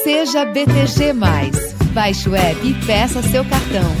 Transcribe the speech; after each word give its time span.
Seja 0.00 0.44
BTG. 0.46 1.12
Baixe 1.92 2.28
o 2.28 2.34
app 2.34 2.66
e 2.66 2.74
peça 2.86 3.22
seu 3.22 3.44
cartão. 3.44 3.94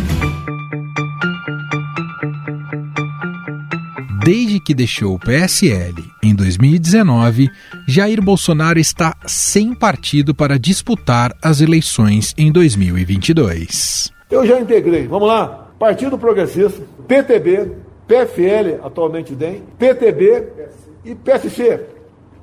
Desde 4.24 4.60
que 4.60 4.72
deixou 4.72 5.14
o 5.14 5.18
PSL 5.18 6.02
em 6.22 6.34
2019, 6.34 7.50
Jair 7.86 8.22
Bolsonaro 8.22 8.78
está 8.78 9.16
sem 9.26 9.74
partido 9.74 10.34
para 10.34 10.58
disputar 10.58 11.36
as 11.42 11.60
eleições 11.60 12.32
em 12.38 12.50
2022. 12.50 14.10
Eu 14.30 14.46
já 14.46 14.58
integrei, 14.58 15.06
vamos 15.06 15.28
lá, 15.28 15.70
Partido 15.78 16.16
Progressista, 16.16 16.82
PTB, 17.06 17.72
PFL, 18.06 18.84
atualmente 18.84 19.34
DEM, 19.34 19.62
PTB 19.78 20.48
e 21.04 21.14
PSC. 21.14 21.80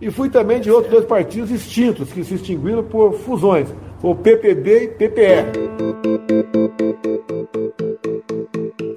E 0.02 0.09
fui 0.09 0.29
também 0.29 0.61
de 0.61 0.71
outros 0.71 0.91
dois 0.91 1.05
partidos 1.05 1.52
extintos, 1.52 2.11
que 2.11 2.23
se 2.23 2.36
extinguiram 2.36 2.84
por 2.84 3.13
fusões, 3.20 3.68
o 4.02 4.16
PPB 4.16 4.84
e 4.84 4.88
PPR. 4.88 5.45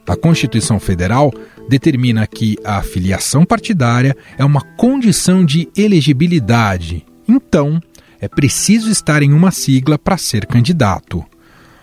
A 0.07 0.17
Constituição 0.17 0.79
Federal 0.79 1.33
determina 1.69 2.27
que 2.27 2.57
a 2.65 2.83
filiação 2.83 3.45
partidária 3.45 4.17
é 4.39 4.45
uma 4.45 4.61
condição 4.61 5.45
de 5.45 5.69
elegibilidade. 5.77 7.05
Então, 7.27 7.81
é 8.21 8.29
preciso 8.29 8.91
estar 8.91 9.23
em 9.23 9.33
uma 9.33 9.51
sigla 9.51 9.99
para 9.99 10.17
ser 10.17 10.47
candidato. 10.47 11.25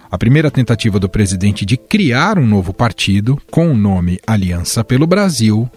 A 0.09 0.17
primeira 0.17 0.50
tentativa 0.50 0.98
do 0.98 1.09
presidente 1.09 1.66
de 1.66 1.76
criar 1.76 2.40
um 2.40 2.48
novo 2.48 2.73
partido, 2.73 3.38
com 3.52 3.70
o 3.70 3.76
nome 3.76 4.17
Aliança 4.26 4.84
pelo 4.84 5.06
Brasil, 5.06 5.70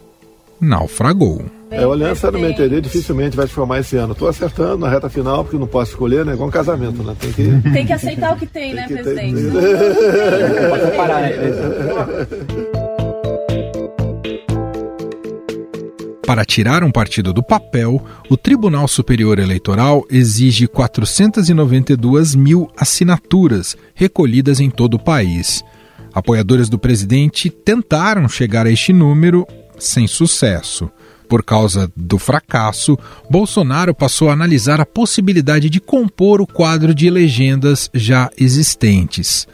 naufragou. 0.62 1.44
É, 1.70 1.86
o 1.86 1.92
Aliança, 1.92 2.30
no 2.30 2.38
meu 2.38 2.50
entender, 2.50 2.80
dificilmente 2.80 3.36
vai 3.36 3.46
se 3.46 3.52
formar 3.52 3.80
esse 3.80 3.96
ano. 3.96 4.12
Estou 4.12 4.28
acertando 4.28 4.78
na 4.78 4.88
reta 4.88 5.08
final, 5.08 5.42
porque 5.42 5.58
não 5.58 5.66
posso 5.66 5.92
escolher, 5.92 6.24
né? 6.24 6.34
Igual 6.34 6.48
um 6.48 6.52
casamento, 6.52 7.02
né? 7.02 7.16
Tem 7.18 7.32
que, 7.32 7.70
tem 7.70 7.86
que 7.86 7.92
aceitar 7.92 8.34
o 8.34 8.38
que 8.38 8.46
tem, 8.46 8.74
tem 8.74 8.74
né, 8.74 8.86
que 8.86 8.94
presidente? 8.94 9.34
Tem... 9.34 9.42
Não 9.50 10.70
pode 10.70 10.96
parar, 10.96 11.22
né? 11.22 11.30
Para 16.26 16.44
tirar 16.44 16.84
um 16.84 16.90
partido 16.90 17.32
do 17.32 17.42
papel, 17.42 18.02
o 18.30 18.36
Tribunal 18.36 18.86
Superior 18.86 19.38
Eleitoral 19.38 20.04
exige 20.08 20.68
492 20.68 22.34
mil 22.34 22.70
assinaturas 22.76 23.76
recolhidas 23.94 24.60
em 24.60 24.70
todo 24.70 24.94
o 24.94 25.02
país. 25.02 25.64
Apoiadores 26.14 26.68
do 26.68 26.78
presidente 26.78 27.50
tentaram 27.50 28.28
chegar 28.28 28.66
a 28.66 28.70
este 28.70 28.92
número 28.92 29.46
sem 29.82 30.06
sucesso. 30.06 30.90
Por 31.28 31.42
causa 31.42 31.90
do 31.96 32.18
fracasso, 32.18 32.98
Bolsonaro 33.30 33.94
passou 33.94 34.28
a 34.28 34.34
analisar 34.34 34.80
a 34.80 34.86
possibilidade 34.86 35.70
de 35.70 35.80
compor 35.80 36.42
o 36.42 36.46
quadro 36.46 36.94
de 36.94 37.08
legendas 37.08 37.88
já 37.94 38.30
existentes. 38.38 39.46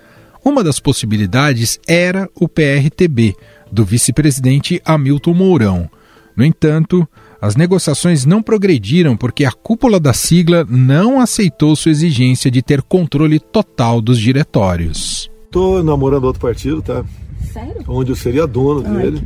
Uma 0.45 0.65
das 0.65 0.81
possibilidades 0.81 1.79
era 1.87 2.29
o 2.35 2.49
PRTB, 2.49 3.35
do 3.71 3.85
vice-presidente 3.85 4.81
Hamilton 4.85 5.35
Mourão. 5.35 5.91
No 6.37 6.45
entanto, 6.45 7.07
as 7.41 7.55
negociações 7.55 8.25
não 8.25 8.43
progrediram 8.43 9.17
porque 9.17 9.45
a 9.45 9.53
cúpula 9.53 10.01
da 10.01 10.13
sigla 10.13 10.67
não 10.69 11.21
aceitou 11.21 11.77
sua 11.77 11.93
exigência 11.93 12.51
de 12.51 12.61
ter 12.61 12.83
controle 12.83 13.39
total 13.39 14.01
dos 14.01 14.19
diretórios. 14.19 15.31
Estou 15.45 15.83
namorando 15.83 16.25
outro 16.25 16.41
partido, 16.41 16.83
tá? 16.83 17.05
Sério? 17.53 17.85
Onde 17.87 18.11
eu 18.11 18.17
seria 18.17 18.47
dono 18.47 18.85
Ai. 18.85 19.03
dele 19.03 19.23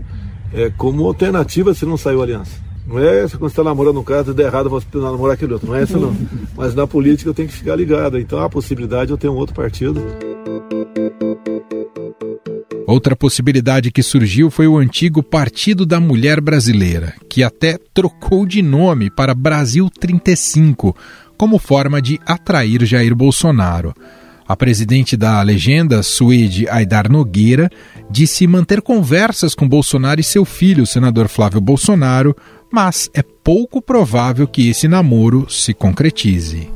é, 0.54 0.70
como 0.76 1.06
alternativa 1.06 1.74
se 1.74 1.84
não 1.84 1.96
saiu 1.96 2.22
aliança. 2.22 2.60
Não 2.86 2.98
é 2.98 3.20
essa 3.20 3.38
quando 3.38 3.50
você 3.50 3.60
está 3.60 3.64
namorando 3.64 4.00
um 4.00 4.04
cara, 4.04 4.24
tudo 4.24 4.40
errado, 4.40 4.68
você 4.68 4.86
namorar 4.94 5.34
aquele 5.34 5.52
outro. 5.52 5.68
Não 5.68 5.76
é 5.76 5.82
essa 5.82 5.98
não. 5.98 6.14
Mas 6.56 6.74
na 6.74 6.86
política 6.86 7.30
eu 7.30 7.34
tenho 7.34 7.48
que 7.48 7.54
ficar 7.54 7.76
ligado. 7.76 8.18
Então 8.18 8.38
há 8.40 8.46
a 8.46 8.50
possibilidade 8.50 9.06
de 9.06 9.12
eu 9.12 9.18
ter 9.18 9.28
um 9.28 9.36
outro 9.36 9.54
partido. 9.54 10.02
Outra 12.86 13.16
possibilidade 13.16 13.90
que 13.90 14.02
surgiu 14.02 14.50
foi 14.50 14.66
o 14.66 14.76
antigo 14.76 15.22
Partido 15.22 15.86
da 15.86 15.98
Mulher 15.98 16.40
Brasileira, 16.40 17.14
que 17.30 17.42
até 17.42 17.78
trocou 17.94 18.44
de 18.44 18.60
nome 18.60 19.10
para 19.10 19.34
Brasil 19.34 19.88
35, 19.88 20.94
como 21.38 21.58
forma 21.58 22.02
de 22.02 22.20
atrair 22.26 22.84
Jair 22.84 23.14
Bolsonaro. 23.14 23.94
A 24.52 24.56
presidente 24.56 25.16
da 25.16 25.40
legenda, 25.40 26.02
Suede 26.02 26.68
Aidar 26.68 27.10
Nogueira, 27.10 27.70
disse 28.10 28.46
manter 28.46 28.82
conversas 28.82 29.54
com 29.54 29.66
Bolsonaro 29.66 30.20
e 30.20 30.22
seu 30.22 30.44
filho, 30.44 30.82
o 30.82 30.86
senador 30.86 31.26
Flávio 31.26 31.58
Bolsonaro, 31.58 32.36
mas 32.70 33.08
é 33.14 33.22
pouco 33.22 33.80
provável 33.80 34.46
que 34.46 34.68
esse 34.68 34.86
namoro 34.86 35.46
se 35.48 35.72
concretize. 35.72 36.68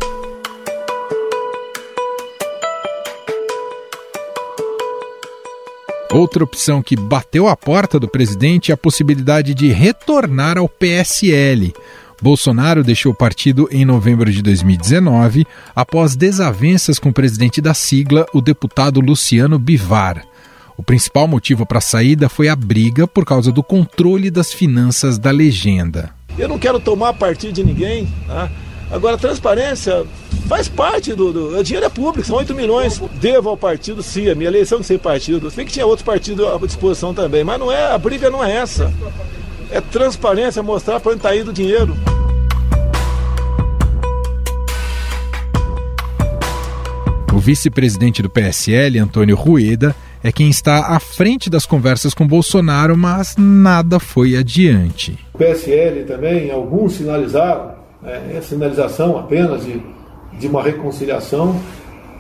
Outra 6.11 6.45
opção 6.45 6.83
que 6.83 6.97
bateu 6.97 7.47
a 7.47 7.55
porta 7.55 8.01
do 8.01 8.09
presidente 8.09 8.71
é 8.71 8.75
a 8.75 8.79
possibilidade 8.79 9.53
de 9.53 9.69
retornar 9.71 10.57
ao 10.57 10.67
PSL. 10.67 11.75
Bolsonaro 12.21 12.83
deixou 12.83 13.13
o 13.13 13.15
partido 13.15 13.69
em 13.71 13.85
novembro 13.85 14.33
de 14.33 14.41
2019, 14.43 15.47
após 15.75 16.17
desavenças 16.17 16.99
com 16.99 17.11
o 17.11 17.13
presidente 17.13 17.61
da 17.61 17.75
sigla, 17.75 18.27
o 18.33 18.41
deputado 18.41 19.01
Luciano 19.01 19.59
Bivar. 19.59 20.25
O 20.79 20.83
principal 20.83 21.29
motivo 21.29 21.67
para 21.67 21.79
a 21.79 21.83
saída 21.83 22.29
foi 22.29 22.49
a 22.49 22.57
briga 22.57 23.07
por 23.07 23.25
causa 23.25 23.53
do 23.53 23.63
controle 23.63 24.31
das 24.31 24.53
finanças 24.53 25.19
da 25.19 25.31
legenda. 25.31 26.11
Eu 26.39 26.49
não 26.49 26.59
quero 26.59 26.81
tomar 26.81 27.13
partido 27.15 27.53
de 27.53 27.65
ninguém. 27.65 28.09
Tá? 28.27 28.51
Agora, 28.91 29.17
transparência 29.17 30.05
faz 30.47 30.69
parte 30.69 31.15
do, 31.15 31.33
do. 31.33 31.59
O 31.59 31.65
dinheiro 31.65 31.87
é 31.87 31.89
público, 31.89 32.27
são 32.27 32.37
8 32.37 32.55
milhões. 32.55 33.01
Devo 33.21 33.49
ao 33.49 33.57
partido, 33.57 34.03
sim, 34.03 34.29
a 34.29 34.35
minha 34.35 34.49
eleição 34.49 34.81
de 34.81 34.87
ser 34.87 34.99
partido. 34.99 35.51
Se 35.51 35.65
que 35.65 35.73
tinha 35.73 35.87
outros 35.87 36.05
partidos 36.05 36.47
à 36.47 36.59
disposição 36.59 37.15
também, 37.15 37.43
mas 37.43 37.59
não 37.59 37.73
é, 37.73 37.93
a 37.93 37.99
briga 37.99 38.31
não 38.31 38.45
é 38.45 38.57
essa 38.57 38.93
é 39.71 39.81
transparência, 39.81 40.63
mostrar 40.63 41.01
para 41.01 41.13
onde 41.13 41.19
está 41.19 41.37
indo 41.37 41.51
o 41.51 41.55
dinheiro. 41.55 41.97
O 47.35 47.39
vice-presidente 47.39 48.23
do 48.23 48.31
PSL, 48.31 48.99
Antônio 48.99 49.37
Rueda, 49.37 49.95
é 50.25 50.33
quem 50.33 50.49
está 50.49 50.97
à 50.97 50.99
frente 50.99 51.51
das 51.51 51.67
conversas 51.67 52.15
com 52.15 52.27
Bolsonaro, 52.27 52.97
mas 52.97 53.37
nada 53.37 54.01
foi 54.01 54.37
adiante. 54.37 55.19
O 55.35 55.39
PSL 55.39 56.05
também, 56.05 56.51
alguns 56.51 56.95
sinalizaram, 56.95 57.75
é, 58.03 58.39
é 58.39 58.41
sinalização 58.41 59.19
apenas 59.19 59.65
de, 59.65 59.83
de 60.39 60.47
uma 60.47 60.63
reconciliação. 60.63 61.61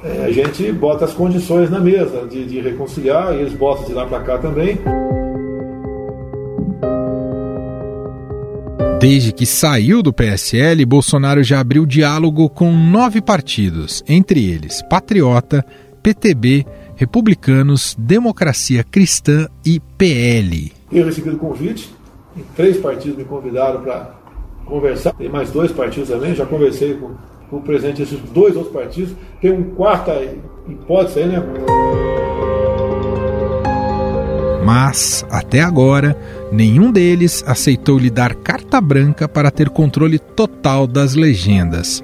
É, 0.04 0.26
a 0.26 0.30
gente 0.30 0.70
bota 0.72 1.06
as 1.06 1.14
condições 1.14 1.70
na 1.70 1.80
mesa 1.80 2.26
de, 2.26 2.44
de 2.44 2.60
reconciliar 2.60 3.34
e 3.34 3.40
eles 3.40 3.54
botam 3.54 3.86
de 3.86 3.94
lá 3.94 4.06
para 4.06 4.20
cá 4.20 4.38
também. 4.38 4.78
Desde 9.08 9.30
que 9.30 9.46
saiu 9.46 10.02
do 10.02 10.12
PSL, 10.12 10.84
Bolsonaro 10.84 11.40
já 11.40 11.60
abriu 11.60 11.86
diálogo 11.86 12.50
com 12.50 12.72
nove 12.72 13.22
partidos, 13.22 14.02
entre 14.08 14.50
eles 14.50 14.82
Patriota, 14.90 15.64
PTB, 16.02 16.66
Republicanos, 16.96 17.94
Democracia 17.96 18.82
Cristã 18.82 19.46
e 19.64 19.78
PL. 19.96 20.72
Eu 20.90 21.06
recebi 21.06 21.30
o 21.30 21.38
convite, 21.38 21.88
três 22.56 22.78
partidos 22.78 23.16
me 23.16 23.24
convidaram 23.24 23.80
para 23.80 24.12
conversar. 24.64 25.12
Tem 25.12 25.28
mais 25.28 25.52
dois 25.52 25.70
partidos 25.70 26.08
também, 26.08 26.34
já 26.34 26.44
conversei 26.44 26.94
com, 26.94 27.14
com 27.48 27.58
o 27.58 27.62
presidente 27.62 27.98
desses 27.98 28.18
dois 28.30 28.56
outros 28.56 28.74
partidos. 28.74 29.14
Tem 29.40 29.52
um 29.52 29.70
quarta 29.76 30.20
hipótese 30.68 31.20
aí, 31.20 31.28
né? 31.28 32.25
Mas, 34.66 35.24
até 35.30 35.60
agora, 35.60 36.18
nenhum 36.50 36.90
deles 36.90 37.44
aceitou 37.46 37.96
lhe 37.96 38.10
dar 38.10 38.34
carta 38.34 38.80
branca 38.80 39.28
para 39.28 39.48
ter 39.48 39.70
controle 39.70 40.18
total 40.18 40.88
das 40.88 41.14
legendas. 41.14 42.02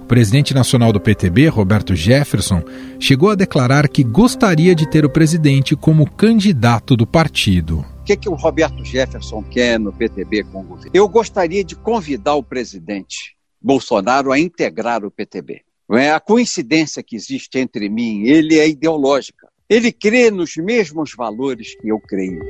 O 0.00 0.04
presidente 0.04 0.52
nacional 0.52 0.92
do 0.92 0.98
PTB, 0.98 1.46
Roberto 1.46 1.94
Jefferson, 1.94 2.60
chegou 2.98 3.30
a 3.30 3.36
declarar 3.36 3.86
que 3.88 4.02
gostaria 4.02 4.74
de 4.74 4.84
ter 4.90 5.04
o 5.04 5.08
presidente 5.08 5.76
como 5.76 6.10
candidato 6.10 6.96
do 6.96 7.06
partido. 7.06 7.86
O 8.00 8.02
que, 8.02 8.16
que 8.16 8.28
o 8.28 8.34
Roberto 8.34 8.84
Jefferson 8.84 9.40
quer 9.44 9.78
no 9.78 9.92
PTB 9.92 10.42
com 10.42 10.62
o 10.62 10.64
governo? 10.64 10.90
Eu 10.92 11.08
gostaria 11.08 11.62
de 11.62 11.76
convidar 11.76 12.34
o 12.34 12.42
presidente 12.42 13.36
Bolsonaro 13.60 14.32
a 14.32 14.40
integrar 14.40 15.04
o 15.04 15.10
PTB. 15.10 15.60
É? 15.92 16.10
A 16.10 16.18
coincidência 16.18 17.00
que 17.00 17.14
existe 17.14 17.60
entre 17.60 17.88
mim 17.88 18.22
e 18.22 18.30
ele 18.30 18.58
é 18.58 18.68
ideológica. 18.68 19.41
Ele 19.72 19.90
crê 19.90 20.30
nos 20.30 20.54
mesmos 20.58 21.14
valores 21.16 21.74
que 21.80 21.88
eu 21.88 21.98
creio. 21.98 22.42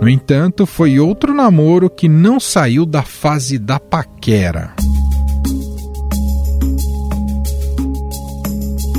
No 0.00 0.08
entanto, 0.08 0.64
foi 0.64 1.00
outro 1.00 1.34
namoro 1.34 1.90
que 1.90 2.08
não 2.08 2.38
saiu 2.38 2.86
da 2.86 3.02
fase 3.02 3.58
da 3.58 3.80
paquera. 3.80 4.76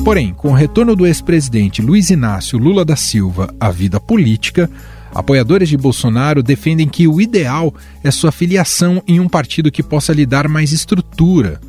Porém, 0.04 0.33
com 0.33 0.50
o 0.50 0.54
retorno 0.54 0.94
do 0.94 1.07
ex-presidente 1.07 1.81
Luiz 1.81 2.10
Inácio 2.10 2.60
Lula 2.60 2.83
da 2.83 2.98
Silva 2.98 3.56
à 3.62 3.71
vida 3.71 4.01
política, 4.01 4.69
apoiadores 5.15 5.69
de 5.69 5.77
Bolsonaro 5.77 6.44
defendem 6.44 6.89
que 6.89 7.07
o 7.07 7.21
ideal 7.21 7.74
é 8.03 8.12
sua 8.12 8.33
filiação 8.33 9.01
em 9.07 9.21
um 9.21 9.30
partido 9.30 9.71
que 9.71 9.81
possa 9.81 10.12
lhe 10.12 10.25
dar 10.25 10.50
mais 10.50 10.74
estrutura 10.74 11.62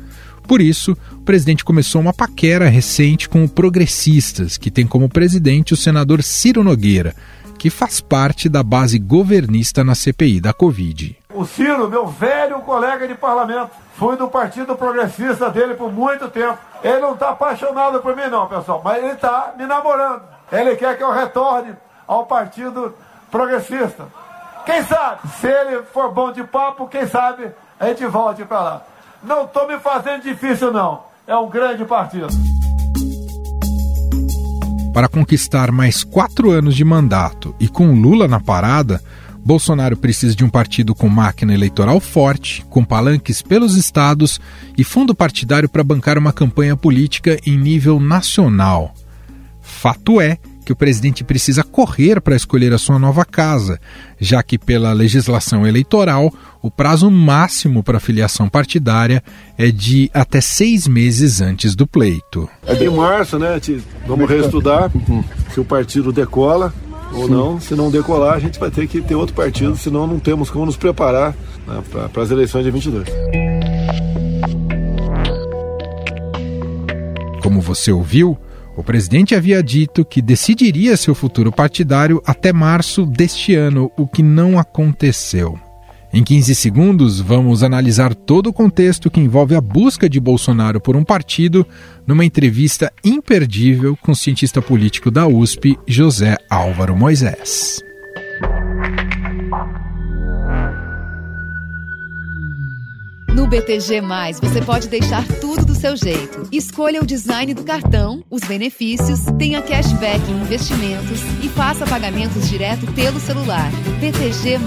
Por 0.49 0.61
isso, 0.61 0.97
o 1.13 1.21
presidente 1.21 1.63
começou 1.63 2.01
uma 2.01 2.11
paquera 2.11 2.67
recente 2.69 3.29
com 3.29 3.43
o 3.43 3.47
Progressistas, 3.47 4.57
que 4.57 4.71
tem 4.71 4.87
como 4.87 5.07
presidente 5.07 5.75
o 5.75 5.77
senador 5.77 6.23
Ciro 6.23 6.63
Nogueira, 6.63 7.13
que 7.59 7.69
faz 7.69 8.01
parte 8.01 8.49
da 8.49 8.63
base 8.63 8.97
governista 8.97 9.83
na 9.83 9.93
CPI 9.93 10.41
da 10.41 10.51
Covid. 10.51 11.15
O 11.35 11.45
Ciro, 11.45 11.87
meu 11.87 12.07
velho 12.07 12.61
colega 12.61 13.07
de 13.07 13.13
parlamento, 13.13 13.69
fui 13.93 14.17
do 14.17 14.27
Partido 14.27 14.75
Progressista 14.75 15.51
dele 15.51 15.75
por 15.75 15.93
muito 15.93 16.27
tempo. 16.29 16.57
Ele 16.83 16.99
não 16.99 17.13
está 17.13 17.29
apaixonado 17.29 17.99
por 17.99 18.15
mim, 18.15 18.25
não, 18.31 18.47
pessoal, 18.47 18.81
mas 18.83 19.03
ele 19.03 19.13
está 19.13 19.53
me 19.55 19.67
namorando. 19.67 20.23
Ele 20.51 20.75
quer 20.77 20.97
que 20.97 21.03
eu 21.03 21.11
retorne 21.11 21.75
ao 22.07 22.25
Partido 22.25 22.95
Progressista. 23.29 24.07
Quem 24.65 24.81
sabe? 24.81 25.19
Se 25.39 25.45
ele 25.45 25.83
for 25.93 26.11
bom 26.11 26.31
de 26.31 26.43
papo, 26.43 26.87
quem 26.87 27.05
sabe 27.05 27.51
a 27.79 27.85
gente 27.85 28.03
volte 28.07 28.43
para 28.45 28.59
lá. 28.59 28.88
Não 29.23 29.45
estou 29.45 29.67
me 29.67 29.77
fazendo 29.79 30.23
difícil, 30.23 30.71
não. 30.71 31.01
É 31.27 31.35
um 31.35 31.49
grande 31.49 31.85
partido. 31.85 32.27
Para 34.93 35.07
conquistar 35.07 35.71
mais 35.71 36.03
quatro 36.03 36.49
anos 36.49 36.75
de 36.75 36.83
mandato 36.83 37.55
e 37.59 37.67
com 37.67 37.93
Lula 37.93 38.27
na 38.27 38.39
parada, 38.39 39.01
Bolsonaro 39.45 39.95
precisa 39.95 40.35
de 40.35 40.43
um 40.43 40.49
partido 40.49 40.93
com 40.95 41.07
máquina 41.07 41.53
eleitoral 41.53 41.99
forte, 41.99 42.65
com 42.69 42.83
palanques 42.83 43.41
pelos 43.41 43.75
estados 43.75 44.39
e 44.77 44.83
fundo 44.83 45.15
partidário 45.15 45.69
para 45.69 45.83
bancar 45.83 46.17
uma 46.17 46.33
campanha 46.33 46.75
política 46.75 47.39
em 47.45 47.57
nível 47.57 47.99
nacional. 47.99 48.93
Fato 49.61 50.19
é 50.19 50.37
que 50.69 50.73
o 50.73 50.75
presidente 50.75 51.23
precisa 51.23 51.63
correr 51.63 52.21
para 52.21 52.35
escolher 52.35 52.71
a 52.73 52.77
sua 52.77 52.99
nova 52.99 53.25
casa, 53.25 53.79
já 54.19 54.43
que, 54.43 54.55
pela 54.55 54.93
legislação 54.93 55.65
eleitoral, 55.65 56.31
o 56.61 56.69
prazo 56.69 57.09
máximo 57.09 57.81
para 57.81 57.99
filiação 57.99 58.47
partidária 58.47 59.23
é 59.57 59.71
de 59.71 60.11
até 60.13 60.39
seis 60.39 60.87
meses 60.87 61.41
antes 61.41 61.73
do 61.73 61.87
pleito. 61.87 62.47
É 62.67 62.75
de 62.75 62.87
março, 62.87 63.39
né? 63.39 63.59
Vamos 64.05 64.29
reestudar 64.29 64.91
se 65.51 65.59
o 65.59 65.65
partido 65.65 66.13
decola 66.13 66.71
ou 67.13 67.25
Sim. 67.25 67.31
não. 67.31 67.59
Se 67.59 67.73
não 67.73 67.89
decolar, 67.89 68.35
a 68.35 68.39
gente 68.39 68.59
vai 68.59 68.69
ter 68.69 68.87
que 68.87 69.01
ter 69.01 69.15
outro 69.15 69.33
partido, 69.33 69.75
senão 69.75 70.05
não 70.05 70.19
temos 70.19 70.51
como 70.51 70.67
nos 70.67 70.77
preparar 70.77 71.35
né, 71.65 71.81
para 72.13 72.21
as 72.21 72.29
eleições 72.29 72.63
de 72.63 72.69
22. 72.69 73.07
Como 77.41 77.59
você 77.59 77.91
ouviu, 77.91 78.37
o 78.79 78.83
presidente 78.83 79.35
havia 79.35 79.61
dito 79.61 80.05
que 80.05 80.21
decidiria 80.21 80.95
seu 80.95 81.13
futuro 81.13 81.51
partidário 81.51 82.23
até 82.25 82.53
março 82.53 83.05
deste 83.05 83.53
ano, 83.53 83.91
o 83.97 84.07
que 84.07 84.23
não 84.23 84.57
aconteceu. 84.57 85.59
Em 86.13 86.23
15 86.23 86.55
segundos, 86.55 87.19
vamos 87.19 87.61
analisar 87.61 88.15
todo 88.15 88.47
o 88.47 88.53
contexto 88.53 89.11
que 89.11 89.19
envolve 89.19 89.53
a 89.53 89.59
busca 89.59 90.07
de 90.07 90.17
Bolsonaro 90.17 90.79
por 90.79 90.95
um 90.95 91.03
partido 91.03 91.67
numa 92.07 92.23
entrevista 92.23 92.89
imperdível 93.03 93.97
com 93.97 94.13
o 94.13 94.15
cientista 94.15 94.61
político 94.61 95.11
da 95.11 95.27
USP, 95.27 95.77
José 95.85 96.37
Álvaro 96.49 96.95
Moisés. 96.95 97.83
No 103.33 103.47
BTG, 103.47 104.01
você 104.41 104.61
pode 104.61 104.87
deixar 104.87 105.25
tudo 105.39 105.65
do 105.65 105.75
seu 105.75 105.95
jeito. 105.95 106.47
Escolha 106.51 107.01
o 107.01 107.05
design 107.05 107.53
do 107.53 107.63
cartão, 107.63 108.23
os 108.29 108.41
benefícios, 108.41 109.19
tenha 109.37 109.61
cashback 109.61 110.19
em 110.29 110.41
investimentos 110.41 111.21
e 111.43 111.47
faça 111.49 111.85
pagamentos 111.85 112.49
direto 112.49 112.91
pelo 112.93 113.19
celular. 113.19 113.71
BTG, 113.99 114.57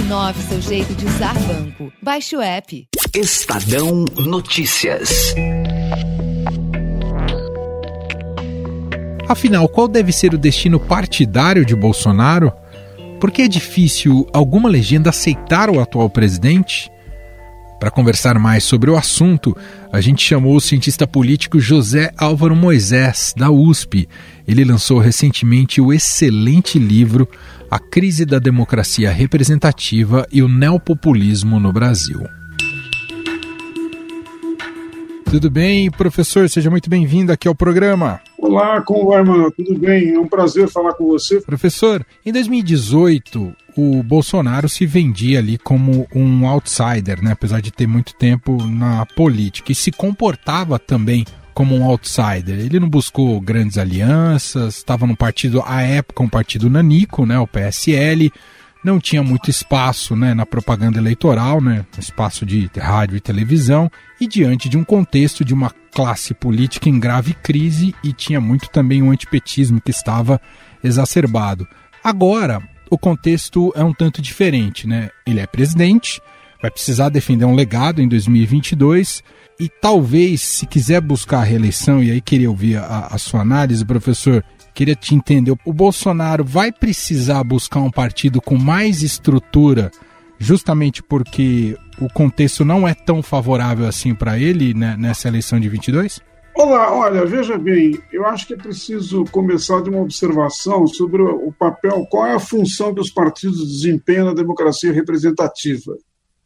inove 0.00 0.42
seu 0.42 0.60
jeito 0.60 0.94
de 0.94 1.06
usar 1.06 1.34
banco. 1.40 1.92
Baixe 2.02 2.36
o 2.36 2.40
app. 2.40 2.88
Estadão 3.14 4.04
Notícias. 4.18 5.34
Afinal, 9.28 9.68
qual 9.68 9.88
deve 9.88 10.12
ser 10.12 10.34
o 10.34 10.38
destino 10.38 10.78
partidário 10.78 11.64
de 11.64 11.74
Bolsonaro? 11.74 12.52
Por 13.20 13.30
que 13.30 13.42
é 13.42 13.48
difícil 13.48 14.26
alguma 14.32 14.68
legenda 14.68 15.10
aceitar 15.10 15.70
o 15.70 15.80
atual 15.80 16.10
presidente? 16.10 16.90
Para 17.78 17.90
conversar 17.90 18.38
mais 18.38 18.64
sobre 18.64 18.90
o 18.90 18.96
assunto, 18.96 19.56
a 19.92 20.00
gente 20.00 20.24
chamou 20.24 20.56
o 20.56 20.60
cientista 20.60 21.06
político 21.06 21.60
José 21.60 22.12
Álvaro 22.16 22.56
Moisés, 22.56 23.34
da 23.36 23.50
USP. 23.50 24.08
Ele 24.46 24.64
lançou 24.64 24.98
recentemente 24.98 25.80
o 25.80 25.92
excelente 25.92 26.78
livro 26.78 27.28
A 27.70 27.78
Crise 27.78 28.24
da 28.24 28.38
Democracia 28.38 29.10
Representativa 29.10 30.26
e 30.32 30.42
o 30.42 30.48
Neopopulismo 30.48 31.60
no 31.60 31.72
Brasil. 31.72 32.24
Tudo 35.24 35.50
bem, 35.50 35.90
professor? 35.90 36.48
Seja 36.48 36.70
muito 36.70 36.88
bem-vindo 36.88 37.32
aqui 37.32 37.48
ao 37.48 37.54
programa. 37.54 38.20
Olá, 38.38 38.80
como 38.82 39.08
vai, 39.08 39.22
mano? 39.24 39.50
Tudo 39.50 39.78
bem? 39.78 40.14
É 40.14 40.18
um 40.18 40.28
prazer 40.28 40.68
falar 40.68 40.94
com 40.94 41.06
você. 41.06 41.40
Professor, 41.40 42.06
em 42.24 42.32
2018, 42.32 43.52
o 43.76 44.02
Bolsonaro 44.02 44.68
se 44.68 44.86
vendia 44.86 45.40
ali 45.40 45.58
como 45.58 46.06
um 46.14 46.46
outsider, 46.46 47.22
né? 47.22 47.32
apesar 47.32 47.60
de 47.60 47.72
ter 47.72 47.86
muito 47.86 48.14
tempo 48.14 48.64
na 48.64 49.04
política, 49.06 49.72
e 49.72 49.74
se 49.74 49.90
comportava 49.90 50.78
também 50.78 51.24
como 51.52 51.74
um 51.74 51.84
outsider. 51.84 52.58
Ele 52.58 52.78
não 52.78 52.88
buscou 52.88 53.40
grandes 53.40 53.78
alianças, 53.78 54.76
estava 54.76 55.06
no 55.06 55.16
partido, 55.16 55.62
à 55.66 55.82
época, 55.82 56.22
um 56.22 56.28
partido 56.28 56.70
nanico, 56.70 57.26
né? 57.26 57.38
o 57.38 57.46
PSL, 57.46 58.32
não 58.84 59.00
tinha 59.00 59.22
muito 59.22 59.50
espaço 59.50 60.14
né, 60.14 60.34
na 60.34 60.44
propaganda 60.44 60.98
eleitoral, 60.98 61.60
né, 61.60 61.86
espaço 61.98 62.44
de 62.44 62.70
rádio 62.76 63.16
e 63.16 63.20
televisão, 63.20 63.90
e 64.20 64.26
diante 64.28 64.68
de 64.68 64.76
um 64.76 64.84
contexto 64.84 65.44
de 65.44 65.54
uma 65.54 65.70
classe 65.90 66.34
política 66.34 66.88
em 66.88 67.00
grave 67.00 67.32
crise 67.34 67.94
e 68.04 68.12
tinha 68.12 68.40
muito 68.40 68.68
também 68.68 69.02
o 69.02 69.10
antipetismo 69.10 69.80
que 69.80 69.90
estava 69.90 70.40
exacerbado. 70.82 71.66
Agora, 72.02 72.62
o 72.90 72.98
contexto 72.98 73.72
é 73.74 73.82
um 73.82 73.94
tanto 73.94 74.20
diferente, 74.20 74.86
né? 74.86 75.08
Ele 75.26 75.40
é 75.40 75.46
presidente, 75.46 76.20
vai 76.60 76.70
precisar 76.70 77.08
defender 77.08 77.44
um 77.44 77.54
legado 77.54 78.02
em 78.02 78.08
2022 78.08 79.22
e 79.58 79.68
talvez, 79.68 80.42
se 80.42 80.66
quiser 80.66 81.00
buscar 81.00 81.38
a 81.38 81.44
reeleição, 81.44 82.02
e 82.02 82.10
aí 82.10 82.20
queria 82.20 82.50
ouvir 82.50 82.76
a, 82.76 83.08
a 83.10 83.18
sua 83.18 83.40
análise, 83.40 83.84
professor, 83.84 84.44
queria 84.74 84.96
te 84.96 85.14
entender. 85.14 85.54
O 85.64 85.72
Bolsonaro 85.72 86.44
vai 86.44 86.72
precisar 86.72 87.42
buscar 87.44 87.80
um 87.80 87.90
partido 87.90 88.40
com 88.40 88.58
mais 88.58 89.02
estrutura, 89.02 89.90
justamente 90.38 91.02
porque 91.02 91.78
o 92.00 92.08
contexto 92.08 92.64
não 92.64 92.86
é 92.86 92.92
tão 92.92 93.22
favorável 93.22 93.86
assim 93.86 94.14
para 94.14 94.38
ele 94.38 94.74
né, 94.74 94.96
nessa 94.98 95.28
eleição 95.28 95.60
de 95.60 95.68
22? 95.68 96.20
Olá, 96.56 96.92
olha, 96.94 97.26
veja 97.26 97.58
bem, 97.58 97.98
eu 98.12 98.24
acho 98.26 98.46
que 98.46 98.54
é 98.54 98.56
preciso 98.56 99.24
começar 99.24 99.82
de 99.82 99.90
uma 99.90 100.00
observação 100.00 100.86
sobre 100.86 101.20
o 101.20 101.52
papel, 101.52 102.06
qual 102.08 102.26
é 102.26 102.34
a 102.34 102.38
função 102.38 102.94
que 102.94 103.00
os 103.00 103.10
partidos 103.10 103.58
desempenham 103.66 104.26
na 104.26 104.34
democracia 104.34 104.92
representativa. 104.92 105.96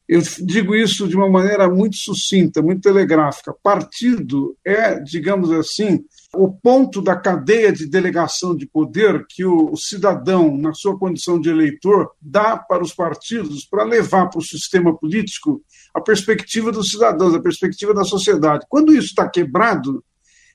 Eu 0.08 0.22
digo 0.40 0.74
isso 0.74 1.06
de 1.06 1.14
uma 1.14 1.28
maneira 1.28 1.68
muito 1.68 1.96
sucinta, 1.96 2.62
muito 2.62 2.80
telegráfica. 2.80 3.54
Partido 3.62 4.56
é, 4.64 4.98
digamos 4.98 5.50
assim, 5.52 6.02
o 6.34 6.50
ponto 6.50 7.02
da 7.02 7.14
cadeia 7.14 7.70
de 7.70 7.86
delegação 7.86 8.56
de 8.56 8.66
poder 8.66 9.26
que 9.28 9.44
o 9.44 9.76
cidadão, 9.76 10.56
na 10.56 10.72
sua 10.72 10.98
condição 10.98 11.38
de 11.38 11.50
eleitor, 11.50 12.10
dá 12.22 12.56
para 12.56 12.82
os 12.82 12.94
partidos 12.94 13.66
para 13.66 13.84
levar 13.84 14.28
para 14.28 14.38
o 14.38 14.44
sistema 14.44 14.96
político 14.96 15.62
a 15.94 16.00
perspectiva 16.00 16.72
dos 16.72 16.90
cidadãos, 16.90 17.34
a 17.34 17.42
perspectiva 17.42 17.92
da 17.92 18.04
sociedade. 18.04 18.64
Quando 18.70 18.94
isso 18.94 19.08
está 19.08 19.28
quebrado, 19.28 20.02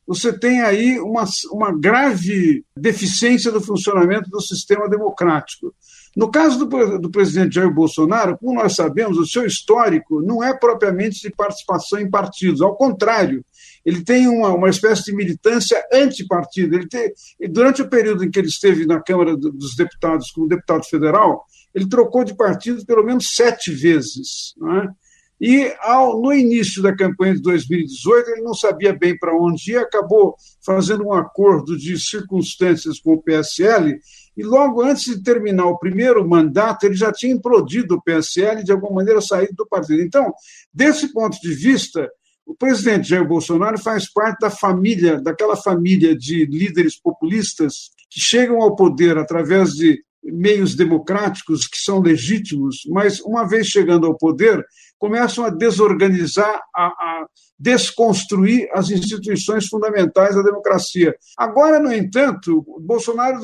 você 0.05 0.37
tem 0.37 0.61
aí 0.61 0.99
uma, 0.99 1.25
uma 1.51 1.77
grave 1.77 2.65
deficiência 2.75 3.51
do 3.51 3.61
funcionamento 3.61 4.29
do 4.29 4.41
sistema 4.41 4.89
democrático. 4.89 5.73
No 6.15 6.29
caso 6.29 6.65
do, 6.65 6.99
do, 6.99 7.09
presidente 7.09 7.55
Jair 7.55 7.73
Bolsonaro, 7.73 8.37
como 8.37 8.53
nós 8.53 8.75
sabemos, 8.75 9.17
o 9.17 9.25
seu 9.25 9.45
histórico 9.45 10.21
não 10.21 10.43
é 10.43 10.55
propriamente 10.55 11.21
de 11.21 11.31
participação 11.31 11.99
em 11.99 12.09
partidos, 12.09 12.61
ao 12.61 12.75
contrário, 12.75 13.43
ele 13.83 14.03
tem 14.03 14.27
uma, 14.27 14.49
uma 14.53 14.69
espécie 14.69 15.05
de 15.05 15.15
militância 15.15 15.83
antipartido. 15.91 16.75
Ele 16.75 16.87
tem, 16.87 17.11
durante 17.49 17.81
o 17.81 17.89
período 17.89 18.23
em 18.23 18.29
que 18.29 18.39
ele 18.39 18.47
esteve 18.47 18.85
na 18.85 19.01
Câmara 19.01 19.35
dos 19.35 19.75
Deputados 19.75 20.31
como 20.31 20.47
deputado 20.47 20.85
federal, 20.85 21.45
ele 21.73 21.89
trocou 21.89 22.23
de 22.23 22.35
partido 22.35 22.85
pelo 22.85 23.03
menos 23.03 23.33
sete 23.35 23.71
vezes. 23.71 24.53
É? 24.61 25.02
E 25.45 25.75
ao, 25.81 26.21
no 26.21 26.31
início 26.31 26.81
da 26.81 26.95
campanha 26.95 27.35
de 27.35 27.41
2018, 27.41 28.29
ele 28.29 28.41
não 28.43 28.53
sabia 28.53 28.93
bem 28.93 29.17
para 29.17 29.35
onde 29.35 29.73
ir, 29.73 29.77
acabou 29.77 30.37
fazendo 30.65 31.03
um 31.03 31.11
acordo 31.11 31.77
de 31.77 31.99
circunstâncias 31.99 32.97
com 32.97 33.11
o 33.11 33.21
PSL, 33.21 33.99
e 34.37 34.41
logo 34.41 34.81
antes 34.81 35.03
de 35.03 35.21
terminar 35.21 35.65
o 35.65 35.77
primeiro 35.77 36.25
mandato, 36.25 36.85
ele 36.85 36.95
já 36.95 37.11
tinha 37.11 37.33
implodido 37.33 37.95
o 37.95 38.01
PSL 38.01 38.63
de 38.63 38.71
alguma 38.71 38.93
maneira, 38.93 39.19
saído 39.19 39.53
do 39.57 39.67
partido. 39.67 40.01
Então, 40.01 40.31
desse 40.73 41.11
ponto 41.11 41.37
de 41.41 41.53
vista, 41.53 42.09
o 42.45 42.55
presidente 42.55 43.09
Jair 43.09 43.27
Bolsonaro 43.27 43.77
faz 43.77 44.09
parte 44.09 44.39
da 44.39 44.49
família, 44.49 45.19
daquela 45.19 45.57
família 45.57 46.15
de 46.15 46.45
líderes 46.45 46.97
populistas 46.97 47.89
que 48.09 48.21
chegam 48.21 48.61
ao 48.61 48.77
poder 48.77 49.17
através 49.17 49.71
de 49.71 50.01
meios 50.23 50.73
democráticos 50.73 51.67
que 51.67 51.77
são 51.77 51.99
legítimos, 51.99 52.83
mas 52.87 53.19
uma 53.19 53.45
vez 53.45 53.67
chegando 53.67 54.07
ao 54.07 54.17
poder, 54.17 54.63
começam 55.03 55.43
a 55.43 55.49
desorganizar, 55.49 56.61
a, 56.73 56.85
a 56.85 57.25
desconstruir 57.59 58.69
as 58.71 58.89
instituições 58.89 59.67
fundamentais 59.67 60.33
da 60.33 60.41
democracia. 60.41 61.13
Agora, 61.37 61.77
no 61.77 61.91
entanto, 61.91 62.65
Bolsonaro, 62.79 63.37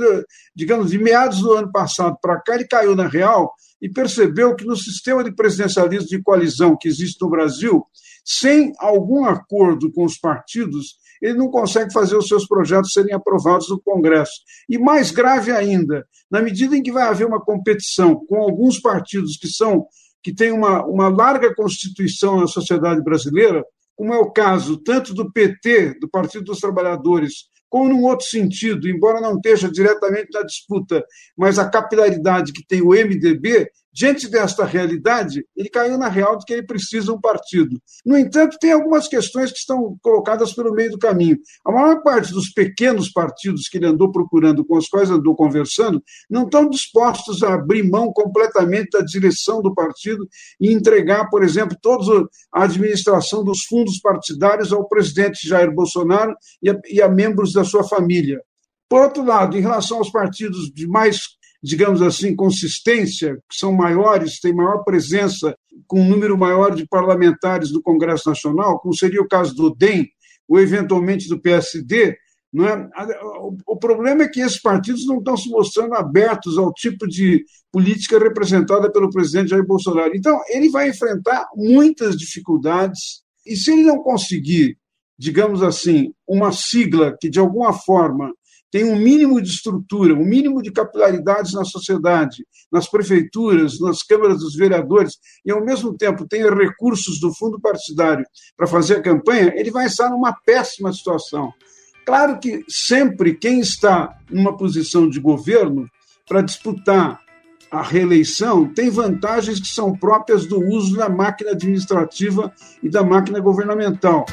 digamos, 0.56 0.92
de 0.92 0.98
meados 0.98 1.42
do 1.42 1.52
ano 1.52 1.70
passado 1.70 2.16
para 2.22 2.40
cá, 2.40 2.56
ele 2.56 2.66
caiu 2.66 2.96
na 2.96 3.10
real 3.10 3.54
e 3.82 3.90
percebeu 3.90 4.56
que 4.56 4.64
no 4.64 4.78
sistema 4.78 5.22
de 5.22 5.36
presidencialismo 5.36 6.08
de 6.08 6.24
coalizão 6.24 6.78
que 6.80 6.88
existe 6.88 7.22
no 7.22 7.30
Brasil, 7.30 7.86
sem 8.24 8.72
algum 8.80 9.26
acordo 9.26 9.92
com 9.92 10.06
os 10.06 10.18
partidos, 10.18 10.98
ele 11.22 11.38
não 11.38 11.50
consegue 11.50 11.92
fazer 11.92 12.16
os 12.16 12.30
seus 12.30 12.48
projetos 12.48 12.94
serem 12.94 13.14
aprovados 13.14 13.70
no 13.70 13.82
Congresso. 13.82 14.32
E 14.70 14.78
mais 14.78 15.12
grave 15.12 15.52
ainda, 15.52 16.08
na 16.32 16.42
medida 16.42 16.78
em 16.78 16.82
que 16.82 16.90
vai 16.90 17.04
haver 17.04 17.28
uma 17.28 17.44
competição 17.44 18.16
com 18.16 18.38
alguns 18.38 18.80
partidos 18.80 19.36
que 19.36 19.50
são 19.50 19.86
que 20.24 20.34
têm 20.34 20.52
uma, 20.52 20.86
uma 20.86 21.10
larga 21.10 21.54
constituição 21.54 22.40
na 22.40 22.48
sociedade 22.48 23.02
brasileira, 23.02 23.64
como 23.96 24.14
é 24.14 24.18
o 24.18 24.32
caso 24.32 24.78
tanto 24.78 25.14
do 25.14 25.32
PT, 25.32 26.00
do 26.00 26.10
Partido 26.10 26.46
dos 26.46 26.60
Trabalhadores, 26.60 27.50
como 27.70 27.90
num 27.90 28.04
outro 28.04 28.26
sentido, 28.26 28.90
embora 28.90 29.22
não 29.22 29.36
esteja 29.36 29.72
diretamente 29.72 30.30
na 30.34 30.44
disputa, 30.44 31.04
mas 31.38 31.60
a 31.60 31.70
capilaridade 31.70 32.52
que 32.52 32.66
tem 32.66 32.82
o 32.82 32.90
MDB, 32.90 33.70
Diante 33.92 34.30
desta 34.30 34.66
realidade, 34.66 35.44
ele 35.56 35.68
caiu 35.68 35.98
na 35.98 36.08
real 36.08 36.38
de 36.38 36.46
que 36.46 36.54
ele 36.54 36.66
precisa 36.66 37.12
um 37.12 37.20
partido. 37.20 37.82
No 38.06 38.18
entanto, 38.18 38.58
tem 38.60 38.72
algumas 38.72 39.08
questões 39.08 39.52
que 39.52 39.58
estão 39.58 39.98
colocadas 40.02 40.54
pelo 40.54 40.74
meio 40.74 40.92
do 40.92 41.00
caminho. 41.00 41.38
A 41.66 41.72
maior 41.72 42.04
parte 42.04 42.32
dos 42.32 42.52
pequenos 42.52 43.12
partidos 43.12 43.68
que 43.68 43.78
ele 43.78 43.88
andou 43.88 44.12
procurando, 44.12 44.64
com 44.64 44.78
os 44.78 44.88
quais 44.88 45.10
andou 45.10 45.36
conversando, 45.36 46.04
não 46.30 46.44
estão 46.44 46.70
dispostos 46.70 47.42
a 47.42 47.56
abrir 47.56 47.84
mão 47.84 48.14
completamente 48.14 48.92
da 48.92 49.02
direção 49.02 49.62
do 49.62 49.74
partido 49.74 50.28
e 50.62 50.72
entregar, 50.72 51.28
por 51.30 51.44
exemplo, 51.44 51.76
toda 51.82 52.28
a 52.54 52.64
administração 52.64 53.44
dos 53.44 53.64
fundos 53.64 54.00
partidários 54.00 54.72
ao 54.72 54.88
presidente 54.88 55.48
Jair 55.48 55.74
Bolsonaro 55.74 56.36
e 56.62 56.70
a, 56.70 56.80
e 56.88 57.02
a 57.02 57.10
membros 57.10 57.54
da 57.54 57.64
sua 57.64 57.84
família. 57.84 58.40
Por 58.88 59.02
outro 59.02 59.24
lado, 59.24 59.56
em 59.58 59.62
relação 59.62 59.98
aos 59.98 60.12
partidos 60.12 60.72
de 60.74 60.88
mais 60.88 61.39
digamos 61.62 62.02
assim, 62.02 62.36
consistência, 62.36 63.36
que 63.50 63.58
são 63.58 63.74
maiores, 63.74 64.40
têm 64.40 64.54
maior 64.54 64.84
presença, 64.84 65.56
com 65.88 66.02
um 66.02 66.08
número 66.08 66.38
maior 66.38 66.74
de 66.74 66.88
parlamentares 66.88 67.72
do 67.72 67.82
Congresso 67.82 68.30
Nacional, 68.30 68.80
como 68.80 68.96
seria 68.96 69.22
o 69.22 69.28
caso 69.28 69.54
do 69.56 69.74
DEM, 69.74 70.08
ou 70.48 70.60
eventualmente 70.60 71.28
do 71.28 71.40
PSD, 71.40 72.18
não 72.52 72.68
é? 72.68 72.90
O 73.68 73.78
problema 73.78 74.24
é 74.24 74.28
que 74.28 74.40
esses 74.40 74.60
partidos 74.60 75.06
não 75.06 75.20
estão 75.20 75.38
se 75.38 75.50
mostrando 75.50 75.94
abertos 75.94 76.58
ao 76.58 76.74
tipo 76.74 77.08
de 77.08 77.44
política 77.72 78.18
representada 78.18 78.92
pelo 78.92 79.12
presidente 79.12 79.50
Jair 79.50 79.66
Bolsonaro. 79.66 80.16
Então, 80.16 80.40
ele 80.50 80.70
vai 80.70 80.90
enfrentar 80.90 81.48
muitas 81.56 82.18
dificuldades, 82.18 83.22
e 83.46 83.56
se 83.56 83.72
ele 83.72 83.84
não 83.84 84.00
conseguir, 84.00 84.78
digamos 85.18 85.62
assim, 85.62 86.12
uma 86.28 86.52
sigla 86.52 87.16
que, 87.20 87.30
de 87.30 87.40
alguma 87.40 87.72
forma, 87.72 88.34
tem 88.72 88.84
um 88.84 88.96
mínimo 88.96 89.42
de 89.42 89.50
estrutura, 89.50 90.14
um 90.14 90.26
mínimo 90.26 90.62
de 90.62 90.72
capilaridades 90.72 91.54
na 91.54 91.64
sociedade, 91.64 92.46
nas 92.72 92.90
prefeituras, 92.90 93.80
nas 93.80 94.04
câmaras 94.04 94.40
dos 94.40 94.56
vereadores, 94.56 95.18
e 95.46 95.52
ao 95.52 95.64
mesmo 95.64 95.96
tempo 95.96 96.28
tem 96.28 96.44
recursos 96.44 97.20
do 97.20 97.34
fundo 97.34 97.60
partidário 97.60 98.26
para 98.56 98.68
fazer 98.68 98.98
a 98.98 99.02
campanha, 99.02 99.54
ele 99.56 99.72
vai 99.72 99.88
estar 99.88 100.10
numa 100.10 100.34
péssima 100.46 100.94
situação. 100.94 101.52
Claro 102.06 102.40
que 102.40 102.64
sempre 102.68 103.36
quem 103.36 103.60
está 103.60 104.18
numa 104.30 104.56
posição 104.56 105.10
de 105.10 105.20
governo 105.20 105.88
para 106.28 106.42
disputar 106.42 107.20
a 107.72 107.84
reeleição 107.84 108.68
tem 108.74 108.90
vantagens 108.90 109.60
que 109.60 109.68
são 109.68 109.96
próprias 109.96 110.46
do 110.46 110.60
uso 110.60 110.98
da 110.98 111.08
máquina 111.08 111.52
administrativa 111.52 112.52
e 112.82 112.90
da 112.90 113.04
máquina 113.04 113.40
governamental. 113.40 114.26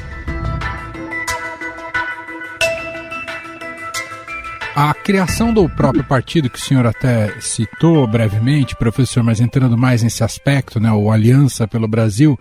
A 4.78 4.92
criação 4.92 5.54
do 5.54 5.66
próprio 5.70 6.04
partido, 6.04 6.50
que 6.50 6.58
o 6.58 6.60
senhor 6.60 6.84
até 6.84 7.32
citou 7.40 8.06
brevemente, 8.06 8.76
professor, 8.76 9.22
mas 9.22 9.40
entrando 9.40 9.74
mais 9.74 10.02
nesse 10.02 10.22
aspecto, 10.22 10.78
né, 10.78 10.92
o 10.92 11.10
Aliança 11.10 11.66
pelo 11.66 11.88
Brasil, 11.88 12.38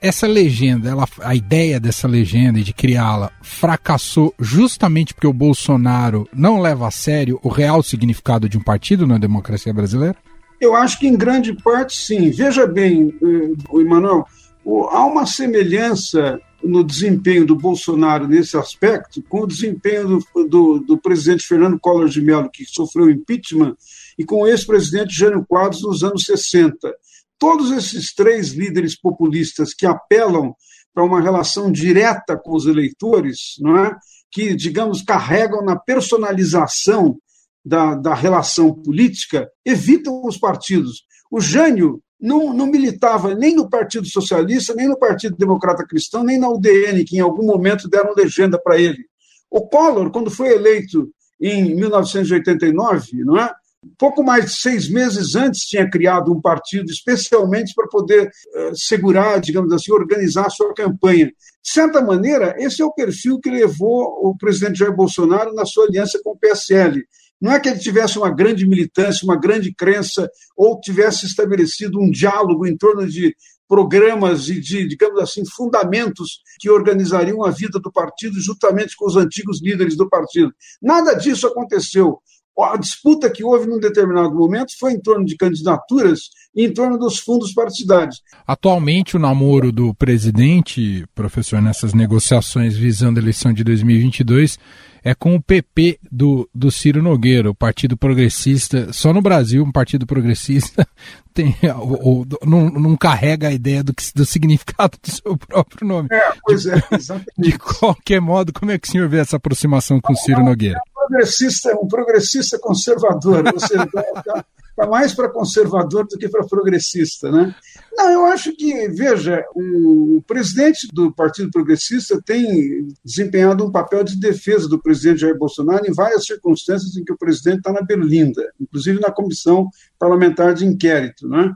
essa 0.00 0.24
legenda, 0.28 0.88
ela, 0.90 1.04
a 1.20 1.34
ideia 1.34 1.80
dessa 1.80 2.06
legenda 2.06 2.60
e 2.60 2.62
de 2.62 2.72
criá-la 2.72 3.32
fracassou 3.42 4.32
justamente 4.38 5.12
porque 5.12 5.26
o 5.26 5.32
Bolsonaro 5.32 6.28
não 6.32 6.60
leva 6.60 6.86
a 6.86 6.92
sério 6.92 7.40
o 7.42 7.48
real 7.48 7.82
significado 7.82 8.48
de 8.48 8.56
um 8.56 8.62
partido 8.62 9.04
na 9.04 9.18
democracia 9.18 9.74
brasileira? 9.74 10.14
Eu 10.60 10.76
acho 10.76 10.96
que 11.00 11.08
em 11.08 11.16
grande 11.16 11.52
parte 11.54 11.96
sim. 11.96 12.30
Veja 12.30 12.68
bem, 12.68 13.12
eh, 13.20 13.80
Emanuel, 13.80 14.24
há 14.64 15.04
uma 15.04 15.26
semelhança 15.26 16.40
no 16.62 16.82
desempenho 16.82 17.44
do 17.44 17.54
Bolsonaro 17.54 18.26
nesse 18.26 18.56
aspecto 18.56 19.22
com 19.22 19.42
o 19.42 19.46
desempenho 19.46 20.08
do, 20.08 20.48
do, 20.48 20.78
do 20.78 20.98
presidente 20.98 21.46
Fernando 21.46 21.78
Collor 21.78 22.08
de 22.08 22.22
Mello, 22.22 22.50
que 22.50 22.64
sofreu 22.64 23.10
impeachment, 23.10 23.76
e 24.18 24.24
com 24.24 24.42
o 24.42 24.46
ex-presidente 24.46 25.14
Jânio 25.14 25.44
Quadros 25.46 25.82
nos 25.82 26.02
anos 26.02 26.24
60. 26.24 26.90
Todos 27.38 27.70
esses 27.70 28.14
três 28.14 28.52
líderes 28.52 28.98
populistas 28.98 29.74
que 29.74 29.84
apelam 29.84 30.54
para 30.94 31.04
uma 31.04 31.20
relação 31.20 31.70
direta 31.70 32.36
com 32.36 32.54
os 32.54 32.66
eleitores, 32.66 33.56
não 33.58 33.76
é? 33.76 33.94
que, 34.30 34.54
digamos, 34.54 35.02
carregam 35.02 35.64
na 35.64 35.76
personalização 35.76 37.18
da, 37.64 37.94
da 37.94 38.14
relação 38.14 38.72
política, 38.74 39.48
evitam 39.64 40.24
os 40.24 40.36
partidos. 40.36 41.04
O 41.30 41.40
Jânio 41.40 42.02
não, 42.20 42.52
não 42.54 42.66
militava 42.66 43.34
nem 43.34 43.54
no 43.54 43.68
Partido 43.68 44.06
Socialista, 44.06 44.74
nem 44.74 44.88
no 44.88 44.98
Partido 44.98 45.36
Democrata 45.36 45.86
Cristão, 45.86 46.24
nem 46.24 46.38
na 46.38 46.48
UDN, 46.48 47.04
que 47.04 47.16
em 47.16 47.20
algum 47.20 47.44
momento 47.44 47.88
deram 47.88 48.14
legenda 48.14 48.58
para 48.58 48.78
ele. 48.78 49.04
O 49.50 49.68
Collor, 49.68 50.10
quando 50.10 50.30
foi 50.30 50.48
eleito 50.48 51.10
em 51.40 51.74
1989, 51.74 53.24
não 53.24 53.38
é? 53.38 53.50
pouco 53.98 54.22
mais 54.22 54.46
de 54.46 54.54
seis 54.54 54.88
meses 54.88 55.34
antes 55.34 55.62
tinha 55.62 55.88
criado 55.88 56.32
um 56.32 56.40
partido 56.40 56.90
especialmente 56.90 57.74
para 57.74 57.86
poder 57.88 58.28
uh, 58.28 58.74
segurar, 58.74 59.38
digamos 59.40 59.72
assim, 59.72 59.92
organizar 59.92 60.46
a 60.46 60.50
sua 60.50 60.72
campanha. 60.74 61.26
De 61.26 61.32
certa 61.70 62.00
maneira, 62.00 62.54
esse 62.58 62.82
é 62.82 62.84
o 62.84 62.92
perfil 62.92 63.38
que 63.40 63.50
levou 63.50 64.28
o 64.28 64.36
presidente 64.36 64.78
Jair 64.78 64.94
Bolsonaro 64.94 65.54
na 65.54 65.64
sua 65.64 65.86
aliança 65.86 66.20
com 66.22 66.30
o 66.30 66.38
PSL. 66.38 67.02
Não 67.44 67.52
é 67.52 67.60
que 67.60 67.68
ele 67.68 67.78
tivesse 67.78 68.16
uma 68.16 68.34
grande 68.34 68.66
militância, 68.66 69.22
uma 69.22 69.38
grande 69.38 69.70
crença, 69.74 70.30
ou 70.56 70.80
tivesse 70.80 71.26
estabelecido 71.26 72.00
um 72.00 72.10
diálogo 72.10 72.66
em 72.66 72.74
torno 72.74 73.06
de 73.06 73.36
programas 73.68 74.48
e 74.48 74.58
de, 74.58 74.88
digamos 74.88 75.20
assim, 75.20 75.42
fundamentos 75.54 76.38
que 76.58 76.70
organizariam 76.70 77.44
a 77.44 77.50
vida 77.50 77.78
do 77.78 77.92
partido 77.92 78.40
juntamente 78.40 78.96
com 78.96 79.06
os 79.06 79.16
antigos 79.16 79.62
líderes 79.62 79.94
do 79.94 80.08
partido. 80.08 80.54
Nada 80.80 81.12
disso 81.12 81.46
aconteceu. 81.46 82.18
A 82.58 82.78
disputa 82.78 83.28
que 83.28 83.44
houve 83.44 83.66
num 83.66 83.78
determinado 83.78 84.34
momento 84.34 84.72
foi 84.78 84.92
em 84.92 85.00
torno 85.00 85.26
de 85.26 85.36
candidaturas 85.36 86.20
e 86.56 86.64
em 86.64 86.72
torno 86.72 86.96
dos 86.96 87.18
fundos 87.18 87.52
partidários. 87.52 88.22
Atualmente, 88.46 89.16
o 89.16 89.20
namoro 89.20 89.70
do 89.70 89.92
presidente, 89.92 91.04
professor, 91.14 91.60
nessas 91.60 91.92
negociações 91.92 92.74
visando 92.74 93.18
a 93.18 93.22
eleição 93.22 93.52
de 93.52 93.62
2022, 93.62 94.58
é 95.04 95.14
com 95.14 95.34
o 95.34 95.42
PP 95.42 95.98
do, 96.10 96.48
do 96.54 96.70
Ciro 96.70 97.02
Nogueira, 97.02 97.50
o 97.50 97.54
Partido 97.54 97.94
Progressista. 97.94 98.90
Só 98.90 99.12
no 99.12 99.20
Brasil, 99.20 99.62
um 99.62 99.70
partido 99.70 100.06
progressista 100.06 100.88
tem, 101.34 101.54
ou, 101.78 102.26
não, 102.42 102.70
não, 102.70 102.96
carrega 102.96 103.48
a 103.48 103.52
ideia 103.52 103.84
do, 103.84 103.92
do 104.14 104.24
significado 104.24 104.96
do 105.02 105.10
seu 105.10 105.36
próprio 105.36 105.86
nome. 105.86 106.08
É, 106.10 106.32
pois 106.42 106.64
é, 106.64 106.82
exatamente. 106.90 107.32
De 107.36 107.58
qualquer 107.58 108.20
modo, 108.20 108.50
como 108.50 108.70
é 108.70 108.78
que 108.78 108.88
o 108.88 108.90
senhor 108.90 109.06
vê 109.08 109.18
essa 109.18 109.36
aproximação 109.36 110.00
com 110.00 110.14
o 110.14 110.16
Ciro 110.16 110.42
Nogueira? 110.42 110.80
Um 110.88 111.06
progressista, 111.06 111.76
um 111.76 111.86
progressista 111.86 112.58
conservador, 112.58 113.44
ou 113.52 113.60
seja, 113.60 113.86
está 114.74 114.86
mais 114.88 115.14
para 115.14 115.30
conservador 115.30 116.06
do 116.06 116.18
que 116.18 116.28
para 116.28 116.44
progressista, 116.44 117.30
né? 117.30 117.54
Não, 117.96 118.10
eu 118.10 118.26
acho 118.26 118.54
que, 118.56 118.88
veja, 118.88 119.44
o 119.54 120.20
presidente 120.26 120.88
do 120.92 121.12
Partido 121.12 121.50
Progressista 121.50 122.20
tem 122.20 122.88
desempenhado 123.04 123.64
um 123.64 123.70
papel 123.70 124.02
de 124.02 124.18
defesa 124.18 124.68
do 124.68 124.82
presidente 124.82 125.20
Jair 125.20 125.38
Bolsonaro 125.38 125.86
em 125.86 125.94
várias 125.94 126.26
circunstâncias 126.26 126.96
em 126.96 127.04
que 127.04 127.12
o 127.12 127.18
presidente 127.18 127.58
está 127.58 127.72
na 127.72 127.82
berlinda, 127.82 128.42
inclusive 128.60 129.00
na 129.00 129.12
comissão 129.12 129.68
parlamentar 129.98 130.52
de 130.52 130.66
inquérito, 130.66 131.28
né? 131.28 131.52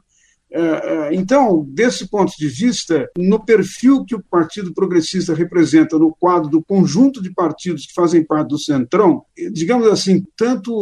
É, 0.51 0.61
é, 0.61 1.15
então, 1.15 1.67
desse 1.69 2.09
ponto 2.09 2.33
de 2.39 2.49
vista, 2.49 3.09
no 3.19 3.45
perfil 3.45 4.05
que 4.05 4.15
o 4.15 4.23
Partido 4.23 4.73
Progressista 4.73 5.35
representa 5.35 5.99
no 5.99 6.15
quadro 6.19 6.49
do 6.49 6.65
conjunto 6.65 7.23
de 7.23 7.33
partidos 7.33 7.87
que 7.87 7.93
fazem 7.93 8.25
parte 8.25 8.49
do 8.49 8.59
Centrão, 8.59 9.23
digamos 9.53 9.87
assim, 9.89 10.25
tanto 10.37 10.73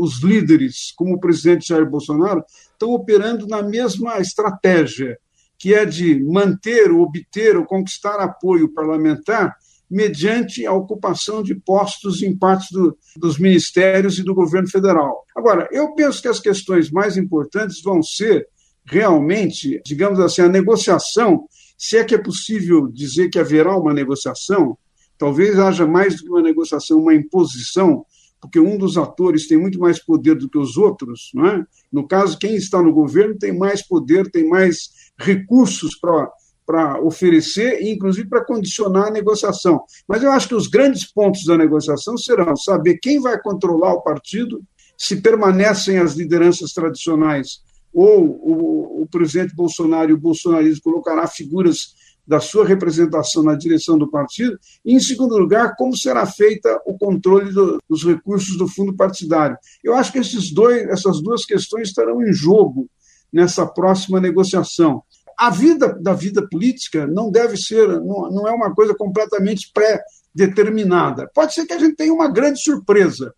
os 0.00 0.22
líderes 0.22 0.92
como 0.96 1.14
o 1.14 1.20
presidente 1.20 1.68
Jair 1.68 1.88
Bolsonaro 1.88 2.44
estão 2.70 2.90
operando 2.90 3.46
na 3.48 3.62
mesma 3.62 4.20
estratégia, 4.20 5.18
que 5.58 5.74
é 5.74 5.84
de 5.84 6.22
manter, 6.22 6.92
obter 6.92 7.56
ou 7.56 7.64
conquistar 7.64 8.20
apoio 8.20 8.72
parlamentar 8.72 9.56
mediante 9.90 10.66
a 10.66 10.72
ocupação 10.72 11.42
de 11.42 11.54
postos 11.54 12.22
em 12.22 12.36
partes 12.36 12.68
do, 12.70 12.96
dos 13.16 13.38
ministérios 13.38 14.18
e 14.18 14.24
do 14.24 14.34
governo 14.34 14.68
federal. 14.68 15.24
Agora, 15.34 15.68
eu 15.70 15.94
penso 15.94 16.20
que 16.20 16.28
as 16.28 16.40
questões 16.40 16.90
mais 16.90 17.16
importantes 17.16 17.80
vão 17.82 18.02
ser 18.02 18.46
realmente, 18.86 19.80
digamos 19.84 20.20
assim, 20.20 20.42
a 20.42 20.48
negociação, 20.48 21.46
se 21.76 21.96
é 21.96 22.04
que 22.04 22.14
é 22.14 22.18
possível 22.18 22.86
dizer 22.88 23.28
que 23.28 23.38
haverá 23.38 23.76
uma 23.76 23.92
negociação, 23.92 24.78
talvez 25.18 25.58
haja 25.58 25.86
mais 25.86 26.16
do 26.16 26.22
que 26.22 26.30
uma 26.30 26.42
negociação, 26.42 26.98
uma 26.98 27.14
imposição, 27.14 28.04
porque 28.40 28.60
um 28.60 28.78
dos 28.78 28.96
atores 28.96 29.48
tem 29.48 29.58
muito 29.58 29.78
mais 29.78 29.98
poder 29.98 30.36
do 30.36 30.48
que 30.48 30.58
os 30.58 30.76
outros, 30.76 31.30
não 31.34 31.46
é? 31.46 31.64
No 31.92 32.06
caso, 32.06 32.38
quem 32.38 32.54
está 32.54 32.80
no 32.80 32.92
governo 32.92 33.36
tem 33.36 33.56
mais 33.56 33.86
poder, 33.86 34.30
tem 34.30 34.48
mais 34.48 34.90
recursos 35.18 35.98
para 35.98 36.30
para 36.66 37.00
oferecer 37.00 37.80
e, 37.80 37.92
inclusive, 37.92 38.28
para 38.28 38.44
condicionar 38.44 39.06
a 39.06 39.10
negociação. 39.10 39.84
Mas 40.08 40.20
eu 40.24 40.32
acho 40.32 40.48
que 40.48 40.54
os 40.56 40.66
grandes 40.66 41.04
pontos 41.04 41.44
da 41.44 41.56
negociação 41.56 42.18
serão 42.18 42.56
saber 42.56 42.98
quem 43.00 43.20
vai 43.20 43.40
controlar 43.40 43.92
o 43.92 44.02
partido, 44.02 44.60
se 44.98 45.20
permanecem 45.22 45.98
as 45.98 46.14
lideranças 46.14 46.72
tradicionais 46.72 47.60
ou 47.98 48.24
o, 48.24 49.02
o 49.02 49.06
presidente 49.06 49.54
Bolsonaro 49.54 50.10
e 50.10 50.14
o 50.14 50.18
bolsonarismo 50.18 50.82
colocará 50.82 51.26
figuras 51.26 51.94
da 52.26 52.40
sua 52.40 52.66
representação 52.66 53.42
na 53.42 53.54
direção 53.54 53.96
do 53.96 54.10
partido, 54.10 54.58
e, 54.84 54.94
em 54.94 55.00
segundo 55.00 55.38
lugar, 55.38 55.76
como 55.76 55.96
será 55.96 56.26
feita 56.26 56.80
o 56.84 56.98
controle 56.98 57.52
do, 57.52 57.78
dos 57.88 58.04
recursos 58.04 58.58
do 58.58 58.66
fundo 58.66 58.94
partidário. 58.94 59.56
Eu 59.82 59.94
acho 59.94 60.12
que 60.12 60.18
esses 60.18 60.52
dois, 60.52 60.82
essas 60.88 61.22
duas 61.22 61.44
questões 61.44 61.88
estarão 61.88 62.20
em 62.20 62.32
jogo 62.32 62.90
nessa 63.32 63.64
próxima 63.64 64.20
negociação 64.20 65.02
a 65.38 65.50
vida 65.50 65.92
da 66.00 66.14
vida 66.14 66.46
política 66.48 67.06
não 67.06 67.30
deve 67.30 67.56
ser, 67.56 67.86
não, 67.86 68.30
não 68.30 68.48
é 68.48 68.52
uma 68.52 68.74
coisa 68.74 68.94
completamente 68.94 69.70
pré-determinada. 69.72 71.30
Pode 71.34 71.52
ser 71.52 71.66
que 71.66 71.74
a 71.74 71.78
gente 71.78 71.94
tenha 71.94 72.12
uma 72.12 72.28
grande 72.28 72.60
surpresa. 72.62 73.34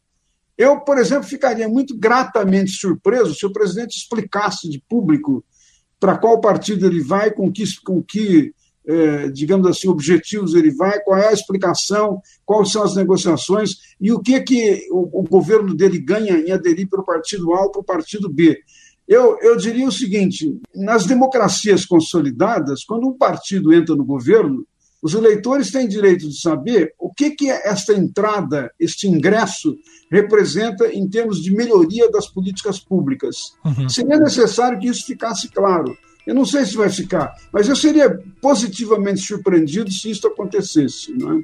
Eu, 0.58 0.80
por 0.80 0.98
exemplo, 0.98 1.22
ficaria 1.22 1.68
muito 1.68 1.96
gratamente 1.96 2.72
surpreso 2.72 3.32
se 3.34 3.46
o 3.46 3.52
presidente 3.52 3.96
explicasse 3.96 4.68
de 4.68 4.82
público 4.88 5.44
para 6.00 6.18
qual 6.18 6.40
partido 6.40 6.84
ele 6.84 7.00
vai, 7.00 7.30
com 7.30 7.50
que, 7.50 7.64
com 7.84 8.02
que 8.02 8.52
eh, 8.90 9.28
digamos 9.28 9.66
assim, 9.66 9.86
objetivos 9.86 10.54
ele 10.54 10.70
vai, 10.70 10.98
qual 11.00 11.18
é 11.18 11.28
a 11.28 11.32
explicação, 11.32 12.22
quais 12.46 12.72
são 12.72 12.82
as 12.82 12.96
negociações 12.96 13.72
e 14.00 14.10
o 14.10 14.18
que, 14.18 14.40
que 14.40 14.88
o, 14.90 15.20
o 15.20 15.22
governo 15.24 15.74
dele 15.74 15.98
ganha 15.98 16.38
em 16.38 16.50
aderir 16.50 16.88
para 16.88 17.02
o 17.02 17.04
partido 17.04 17.52
A 17.52 17.64
ou 17.64 17.70
para 17.70 17.80
o 17.80 17.84
partido 17.84 18.28
B. 18.28 18.58
Eu, 19.06 19.38
eu 19.42 19.56
diria 19.56 19.86
o 19.86 19.92
seguinte: 19.92 20.58
nas 20.74 21.04
democracias 21.04 21.84
consolidadas, 21.84 22.82
quando 22.82 23.06
um 23.06 23.16
partido 23.16 23.74
entra 23.74 23.94
no 23.94 24.04
governo, 24.04 24.66
os 25.02 25.14
eleitores 25.14 25.70
têm 25.70 25.86
direito 25.86 26.28
de 26.28 26.40
saber 26.40 26.92
o 26.98 27.12
que, 27.12 27.30
que 27.30 27.50
esta 27.50 27.92
entrada, 27.92 28.70
este 28.78 29.06
ingresso, 29.06 29.76
representa 30.10 30.92
em 30.92 31.08
termos 31.08 31.40
de 31.40 31.52
melhoria 31.52 32.10
das 32.10 32.26
políticas 32.26 32.80
públicas. 32.80 33.54
Uhum. 33.64 33.88
Seria 33.88 34.18
necessário 34.18 34.78
que 34.78 34.88
isso 34.88 35.06
ficasse 35.06 35.48
claro. 35.48 35.96
Eu 36.26 36.34
não 36.34 36.44
sei 36.44 36.66
se 36.66 36.76
vai 36.76 36.90
ficar, 36.90 37.32
mas 37.52 37.68
eu 37.68 37.76
seria 37.76 38.10
positivamente 38.42 39.20
surpreendido 39.20 39.90
se 39.90 40.10
isso 40.10 40.26
acontecesse. 40.26 41.12
Não 41.12 41.38
é? 41.38 41.42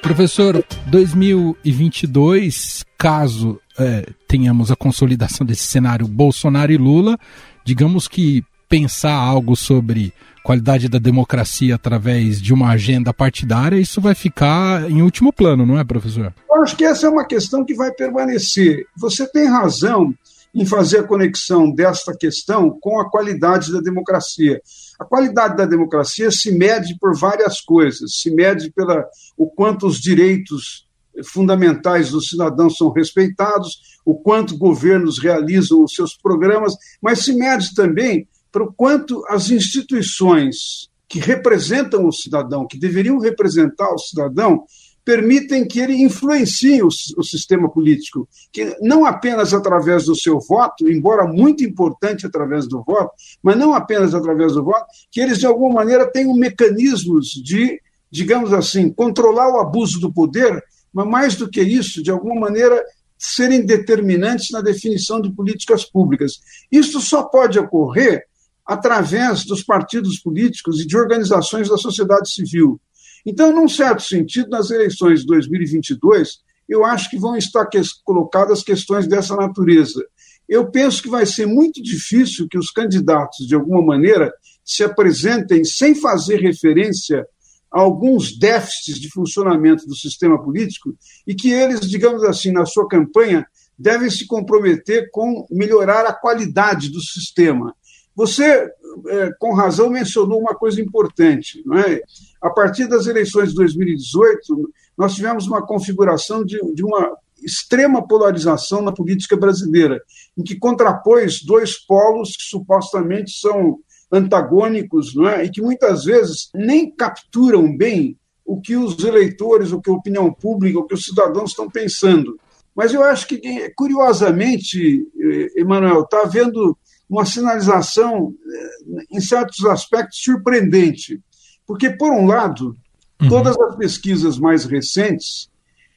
Professor, 0.00 0.64
2022, 0.88 2.84
caso 2.98 3.60
é, 3.78 4.06
tenhamos 4.26 4.70
a 4.70 4.76
consolidação 4.76 5.46
desse 5.46 5.62
cenário 5.64 6.06
Bolsonaro 6.08 6.72
e 6.72 6.76
Lula, 6.76 7.18
digamos 7.64 8.08
que 8.08 8.44
pensar 8.68 9.12
algo 9.12 9.54
sobre 9.54 10.12
qualidade 10.42 10.88
da 10.88 10.98
democracia 10.98 11.74
através 11.74 12.40
de 12.40 12.52
uma 12.52 12.70
agenda 12.70 13.12
partidária, 13.12 13.76
isso 13.76 14.00
vai 14.00 14.14
ficar 14.14 14.90
em 14.90 15.02
último 15.02 15.32
plano, 15.32 15.64
não 15.64 15.78
é, 15.78 15.84
professor? 15.84 16.34
Eu 16.50 16.62
acho 16.62 16.76
que 16.76 16.84
essa 16.84 17.06
é 17.06 17.10
uma 17.10 17.26
questão 17.26 17.64
que 17.64 17.74
vai 17.74 17.92
permanecer. 17.92 18.86
Você 18.96 19.26
tem 19.26 19.46
razão 19.46 20.14
em 20.54 20.66
fazer 20.66 20.98
a 20.98 21.04
conexão 21.04 21.70
desta 21.70 22.14
questão 22.14 22.76
com 22.80 23.00
a 23.00 23.08
qualidade 23.08 23.72
da 23.72 23.80
democracia. 23.80 24.60
A 24.98 25.04
qualidade 25.04 25.56
da 25.56 25.64
democracia 25.64 26.30
se 26.30 26.52
mede 26.52 26.96
por 26.98 27.16
várias 27.16 27.60
coisas, 27.60 28.18
se 28.20 28.30
mede 28.30 28.70
pela 28.70 29.04
o 29.36 29.46
quanto 29.46 29.86
os 29.86 29.98
direitos 29.98 30.86
fundamentais 31.24 32.10
dos 32.10 32.28
cidadãos 32.28 32.76
são 32.76 32.90
respeitados, 32.90 34.00
o 34.04 34.14
quanto 34.14 34.58
governos 34.58 35.18
realizam 35.18 35.82
os 35.82 35.94
seus 35.94 36.16
programas, 36.16 36.74
mas 37.00 37.20
se 37.20 37.32
mede 37.32 37.74
também 37.74 38.26
pelo 38.50 38.72
quanto 38.72 39.24
as 39.28 39.50
instituições 39.50 40.90
que 41.08 41.18
representam 41.18 42.06
o 42.06 42.12
cidadão, 42.12 42.66
que 42.66 42.78
deveriam 42.78 43.18
representar 43.18 43.92
o 43.92 43.98
cidadão, 43.98 44.64
permitem 45.04 45.66
que 45.66 45.80
ele 45.80 46.00
influencie 46.00 46.82
o, 46.82 46.88
o, 46.88 47.24
sistema 47.24 47.68
político, 47.68 48.28
que 48.52 48.76
não 48.80 49.04
apenas 49.04 49.52
através 49.52 50.04
do 50.04 50.16
seu 50.16 50.38
voto, 50.40 50.88
embora 50.88 51.26
muito 51.26 51.64
importante 51.64 52.26
através 52.26 52.68
do 52.68 52.82
voto, 52.82 53.10
mas 53.42 53.56
não 53.56 53.74
apenas 53.74 54.14
através 54.14 54.52
do 54.52 54.64
voto, 54.64 54.86
que 55.10 55.20
eles 55.20 55.38
de 55.38 55.46
alguma 55.46 55.74
maneira 55.74 56.10
tenham 56.10 56.34
mecanismos 56.34 57.28
de, 57.28 57.80
digamos 58.10 58.52
assim, 58.52 58.92
controlar 58.92 59.52
o 59.52 59.60
abuso 59.60 59.98
do 59.98 60.12
poder, 60.12 60.62
mas 60.92 61.06
mais 61.06 61.36
do 61.36 61.48
que 61.48 61.62
isso, 61.62 62.02
de 62.02 62.10
alguma 62.10 62.38
maneira 62.38 62.82
serem 63.18 63.64
determinantes 63.64 64.50
na 64.50 64.60
definição 64.60 65.20
de 65.20 65.30
políticas 65.32 65.84
públicas. 65.84 66.40
Isso 66.70 67.00
só 67.00 67.22
pode 67.22 67.58
ocorrer 67.58 68.24
através 68.66 69.44
dos 69.44 69.62
partidos 69.62 70.18
políticos 70.18 70.80
e 70.80 70.86
de 70.86 70.96
organizações 70.96 71.68
da 71.68 71.76
sociedade 71.76 72.32
civil. 72.32 72.80
Então, 73.24 73.54
num 73.54 73.68
certo 73.68 74.02
sentido, 74.02 74.50
nas 74.50 74.70
eleições 74.70 75.20
de 75.20 75.26
2022, 75.26 76.40
eu 76.68 76.84
acho 76.84 77.08
que 77.10 77.18
vão 77.18 77.36
estar 77.36 77.66
que 77.66 77.80
colocadas 78.04 78.62
questões 78.62 79.06
dessa 79.06 79.36
natureza. 79.36 80.04
Eu 80.48 80.70
penso 80.70 81.02
que 81.02 81.08
vai 81.08 81.24
ser 81.24 81.46
muito 81.46 81.82
difícil 81.82 82.48
que 82.48 82.58
os 82.58 82.70
candidatos, 82.70 83.46
de 83.46 83.54
alguma 83.54 83.82
maneira, 83.82 84.32
se 84.64 84.82
apresentem 84.82 85.64
sem 85.64 85.94
fazer 85.94 86.40
referência 86.40 87.26
alguns 87.72 88.38
déficits 88.38 89.00
de 89.00 89.10
funcionamento 89.10 89.86
do 89.86 89.96
sistema 89.96 90.40
político 90.40 90.94
e 91.26 91.34
que 91.34 91.50
eles, 91.50 91.80
digamos 91.80 92.22
assim, 92.22 92.52
na 92.52 92.66
sua 92.66 92.86
campanha, 92.86 93.46
devem 93.78 94.10
se 94.10 94.26
comprometer 94.26 95.10
com 95.10 95.46
melhorar 95.50 96.06
a 96.06 96.12
qualidade 96.12 96.90
do 96.90 97.00
sistema. 97.00 97.74
Você, 98.14 98.70
é, 99.08 99.30
com 99.38 99.54
razão, 99.54 99.88
mencionou 99.88 100.38
uma 100.38 100.54
coisa 100.54 100.80
importante. 100.80 101.62
Não 101.64 101.78
é? 101.78 102.02
A 102.42 102.50
partir 102.50 102.86
das 102.86 103.06
eleições 103.06 103.48
de 103.48 103.54
2018, 103.54 104.70
nós 104.96 105.14
tivemos 105.14 105.46
uma 105.46 105.66
configuração 105.66 106.44
de, 106.44 106.60
de 106.74 106.84
uma 106.84 107.16
extrema 107.42 108.06
polarização 108.06 108.82
na 108.82 108.92
política 108.92 109.36
brasileira, 109.36 110.00
em 110.36 110.42
que 110.42 110.58
contrapôs 110.58 111.42
dois 111.42 111.76
polos 111.78 112.36
que 112.36 112.44
supostamente 112.44 113.32
são 113.32 113.78
antagônicos, 114.12 115.14
não 115.14 115.26
é? 115.26 115.44
e 115.44 115.50
que 115.50 115.62
muitas 115.62 116.04
vezes 116.04 116.50
nem 116.54 116.90
capturam 116.94 117.74
bem 117.74 118.18
o 118.44 118.60
que 118.60 118.76
os 118.76 119.02
eleitores, 119.02 119.72
o 119.72 119.80
que 119.80 119.88
a 119.88 119.94
opinião 119.94 120.30
pública, 120.32 120.78
o 120.78 120.84
que 120.84 120.94
os 120.94 121.04
cidadãos 121.04 121.50
estão 121.50 121.70
pensando. 121.70 122.38
Mas 122.74 122.92
eu 122.92 123.02
acho 123.02 123.26
que, 123.26 123.70
curiosamente, 123.76 125.06
eh, 125.20 125.60
Emanuel, 125.60 126.02
está 126.02 126.22
havendo 126.22 126.76
uma 127.08 127.24
sinalização, 127.24 128.34
eh, 128.46 129.04
em 129.12 129.20
certos 129.20 129.64
aspectos, 129.64 130.22
surpreendente. 130.22 131.20
Porque, 131.66 131.90
por 131.90 132.12
um 132.12 132.26
lado, 132.26 132.76
uhum. 133.20 133.28
todas 133.28 133.58
as 133.58 133.76
pesquisas 133.76 134.38
mais 134.38 134.64
recentes 134.64 135.48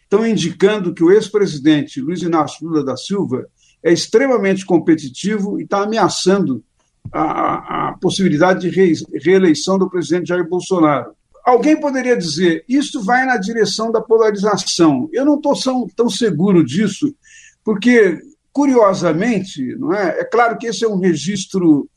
estão 0.04 0.26
indicando 0.26 0.94
que 0.94 1.04
o 1.04 1.12
ex-presidente 1.12 2.00
Luiz 2.00 2.22
Inácio 2.22 2.68
Lula 2.68 2.84
da 2.84 2.96
Silva 2.96 3.46
é 3.84 3.92
extremamente 3.92 4.66
competitivo 4.66 5.60
e 5.60 5.64
está 5.64 5.84
ameaçando 5.84 6.64
a, 7.12 7.90
a 7.90 7.98
possibilidade 7.98 8.70
de 8.70 9.00
reeleição 9.20 9.78
do 9.78 9.90
presidente 9.90 10.30
Jair 10.30 10.48
Bolsonaro. 10.48 11.12
Alguém 11.46 11.80
poderia 11.80 12.18
dizer, 12.18 12.64
isso 12.68 13.04
vai 13.04 13.26
na 13.26 13.38
direção 13.38 13.92
da 13.92 14.02
polarização. 14.02 15.10
Eu 15.14 15.26
não 15.26 15.36
estou 15.36 15.54
tão 15.96 16.10
seguro 16.10 16.66
disso, 16.66 17.14
porque 17.64 18.20
Curiosamente, 18.56 19.76
não 19.76 19.94
é? 19.94 20.22
é 20.22 20.24
claro 20.24 20.58
que 20.58 20.68
esse 20.68 20.86
é 20.86 20.88
um 20.88 20.98
registro 20.98 21.90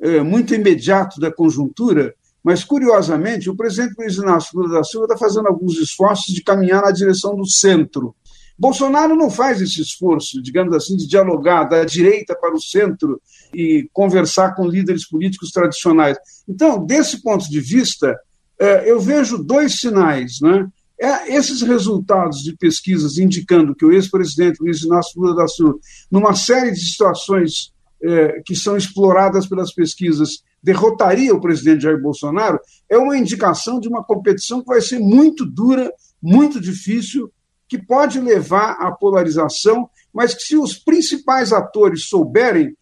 é, 0.00 0.22
muito 0.22 0.54
imediato 0.54 1.20
da 1.20 1.30
conjuntura, 1.30 2.14
mas, 2.42 2.64
curiosamente, 2.64 3.50
o 3.50 3.54
presidente 3.54 3.96
Luiz 3.98 4.16
Inácio 4.16 4.58
Lula 4.58 4.78
da 4.78 4.82
Silva 4.82 5.04
está 5.04 5.18
fazendo 5.18 5.46
alguns 5.46 5.76
esforços 5.76 6.34
de 6.34 6.42
caminhar 6.42 6.82
na 6.82 6.90
direção 6.90 7.36
do 7.36 7.46
centro. 7.46 8.16
Bolsonaro 8.58 9.14
não 9.14 9.28
faz 9.28 9.60
esse 9.60 9.82
esforço, 9.82 10.40
digamos 10.40 10.74
assim, 10.74 10.96
de 10.96 11.06
dialogar 11.06 11.64
da 11.64 11.84
direita 11.84 12.34
para 12.34 12.54
o 12.54 12.62
centro 12.62 13.20
e 13.54 13.88
conversar 13.92 14.54
com 14.54 14.66
líderes 14.66 15.08
políticos 15.08 15.50
tradicionais. 15.50 16.16
Então, 16.48 16.84
desse 16.84 17.22
ponto 17.22 17.48
de 17.48 17.60
vista, 17.60 18.16
é, 18.58 18.90
eu 18.90 19.00
vejo 19.00 19.42
dois 19.42 19.80
sinais. 19.80 20.38
Né? 20.40 20.66
É, 21.00 21.34
esses 21.34 21.62
resultados 21.62 22.42
de 22.42 22.56
pesquisas 22.56 23.18
indicando 23.18 23.74
que 23.74 23.84
o 23.84 23.92
ex-presidente 23.92 24.60
Luiz 24.60 24.82
Inácio 24.82 25.20
Lula 25.20 25.36
da 25.36 25.48
Silva, 25.48 25.78
numa 26.10 26.34
série 26.34 26.72
de 26.72 26.80
situações 26.80 27.72
é, 28.02 28.40
que 28.44 28.54
são 28.54 28.76
exploradas 28.76 29.46
pelas 29.46 29.72
pesquisas, 29.72 30.42
derrotaria 30.62 31.34
o 31.34 31.40
presidente 31.40 31.82
Jair 31.82 32.00
Bolsonaro, 32.00 32.58
é 32.88 32.96
uma 32.96 33.16
indicação 33.16 33.78
de 33.78 33.88
uma 33.88 34.02
competição 34.02 34.60
que 34.60 34.66
vai 34.66 34.80
ser 34.80 34.98
muito 34.98 35.44
dura, 35.44 35.92
muito 36.22 36.60
difícil, 36.60 37.30
que 37.68 37.78
pode 37.78 38.20
levar 38.20 38.72
à 38.72 38.92
polarização, 38.92 39.88
mas 40.12 40.34
que, 40.34 40.42
se 40.42 40.56
os 40.56 40.74
principais 40.74 41.52
atores 41.52 42.08
souberem, 42.08 42.74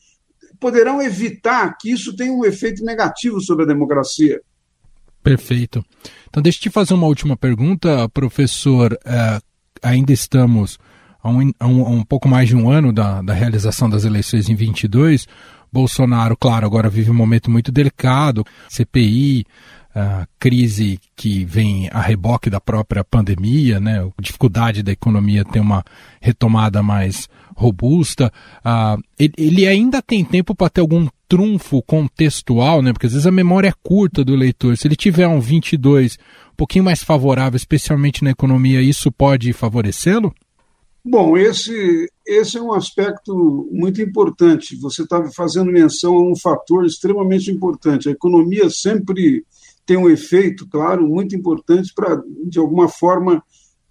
poderão 0.65 1.03
evitar 1.03 1.77
que 1.79 1.91
isso 1.91 2.17
tenha 2.17 2.33
um 2.33 2.43
efeito 2.43 2.83
negativo 2.83 3.39
sobre 3.39 3.65
a 3.65 3.69
democracia. 3.69 4.41
Perfeito. 5.23 5.85
Então, 6.27 6.43
deixa 6.43 6.57
eu 6.57 6.63
te 6.63 6.71
fazer 6.71 6.95
uma 6.95 7.07
última 7.07 7.37
pergunta, 7.37 8.09
professor. 8.09 8.99
É, 9.05 9.41
ainda 9.83 10.11
estamos 10.11 10.79
a 11.23 11.29
um, 11.29 11.53
a, 11.61 11.67
um, 11.67 11.83
a 11.83 11.91
um, 11.91 12.03
pouco 12.03 12.27
mais 12.27 12.49
de 12.49 12.57
um 12.57 12.71
ano 12.71 12.95
da, 12.95 13.21
da 13.21 13.35
realização 13.35 13.91
das 13.91 14.07
eleições 14.07 14.49
em 14.49 14.55
22. 14.55 15.29
Bolsonaro, 15.71 16.35
claro, 16.35 16.65
agora 16.65 16.89
vive 16.89 17.11
um 17.11 17.15
momento 17.15 17.51
muito 17.51 17.71
delicado, 17.71 18.43
CPI, 18.71 19.45
a 19.95 20.27
crise 20.39 20.99
que 21.15 21.45
vem 21.45 21.89
a 21.93 22.01
reboque 22.01 22.51
da 22.51 22.61
própria 22.61 23.05
pandemia, 23.05 23.79
né? 23.79 24.01
A 24.01 24.23
dificuldade 24.23 24.83
da 24.83 24.91
economia 24.91 25.45
ter 25.45 25.61
uma 25.61 25.85
retomada 26.21 26.83
mais 26.83 27.29
robusta. 27.57 28.33
Uh, 28.65 29.01
ele, 29.19 29.35
ele, 29.39 29.67
ainda 29.67 30.03
tem 30.03 30.25
tempo 30.25 30.55
para 30.55 30.69
ter 30.69 30.81
algum 30.81 31.07
trunfo 31.29 31.81
contextual, 31.83 32.83
né? 32.83 32.93
Porque 32.93 33.07
às 33.07 33.13
vezes 33.13 33.27
a 33.27 33.33
memória 33.33 33.69
é 33.69 33.75
curta 33.83 34.25
do 34.25 34.35
eleitor. 34.35 34.77
Se 34.77 34.89
ele 34.89 34.97
tiver 34.97 35.29
um 35.29 35.41
22 35.41 36.19
um 36.53 36.57
pouquinho 36.57 36.85
mais 36.85 37.03
favorável, 37.03 37.57
especialmente 37.57 38.25
na 38.25 38.31
economia, 38.31 38.83
isso 38.83 39.13
pode 39.13 39.53
favorecê-lo? 39.53 40.35
Bom, 41.07 41.37
esse, 41.37 42.09
esse 42.27 42.57
é 42.57 42.63
um 42.63 42.73
aspecto 42.73 43.69
muito 43.71 44.01
importante. 44.01 44.75
Você 44.77 45.03
está 45.03 45.23
fazendo 45.31 45.71
menção 45.71 46.15
a 46.15 46.33
um 46.33 46.35
fator 46.35 46.87
extremamente 46.87 47.51
importante. 47.51 48.09
A 48.09 48.13
economia 48.13 48.71
sempre 48.71 49.45
tem 49.87 49.97
um 49.97 50.09
efeito, 50.09 50.69
claro, 50.69 51.07
muito 51.07 51.37
importante 51.37 51.93
para, 51.95 52.23
de 52.47 52.59
alguma 52.59 52.89
forma, 52.89 53.43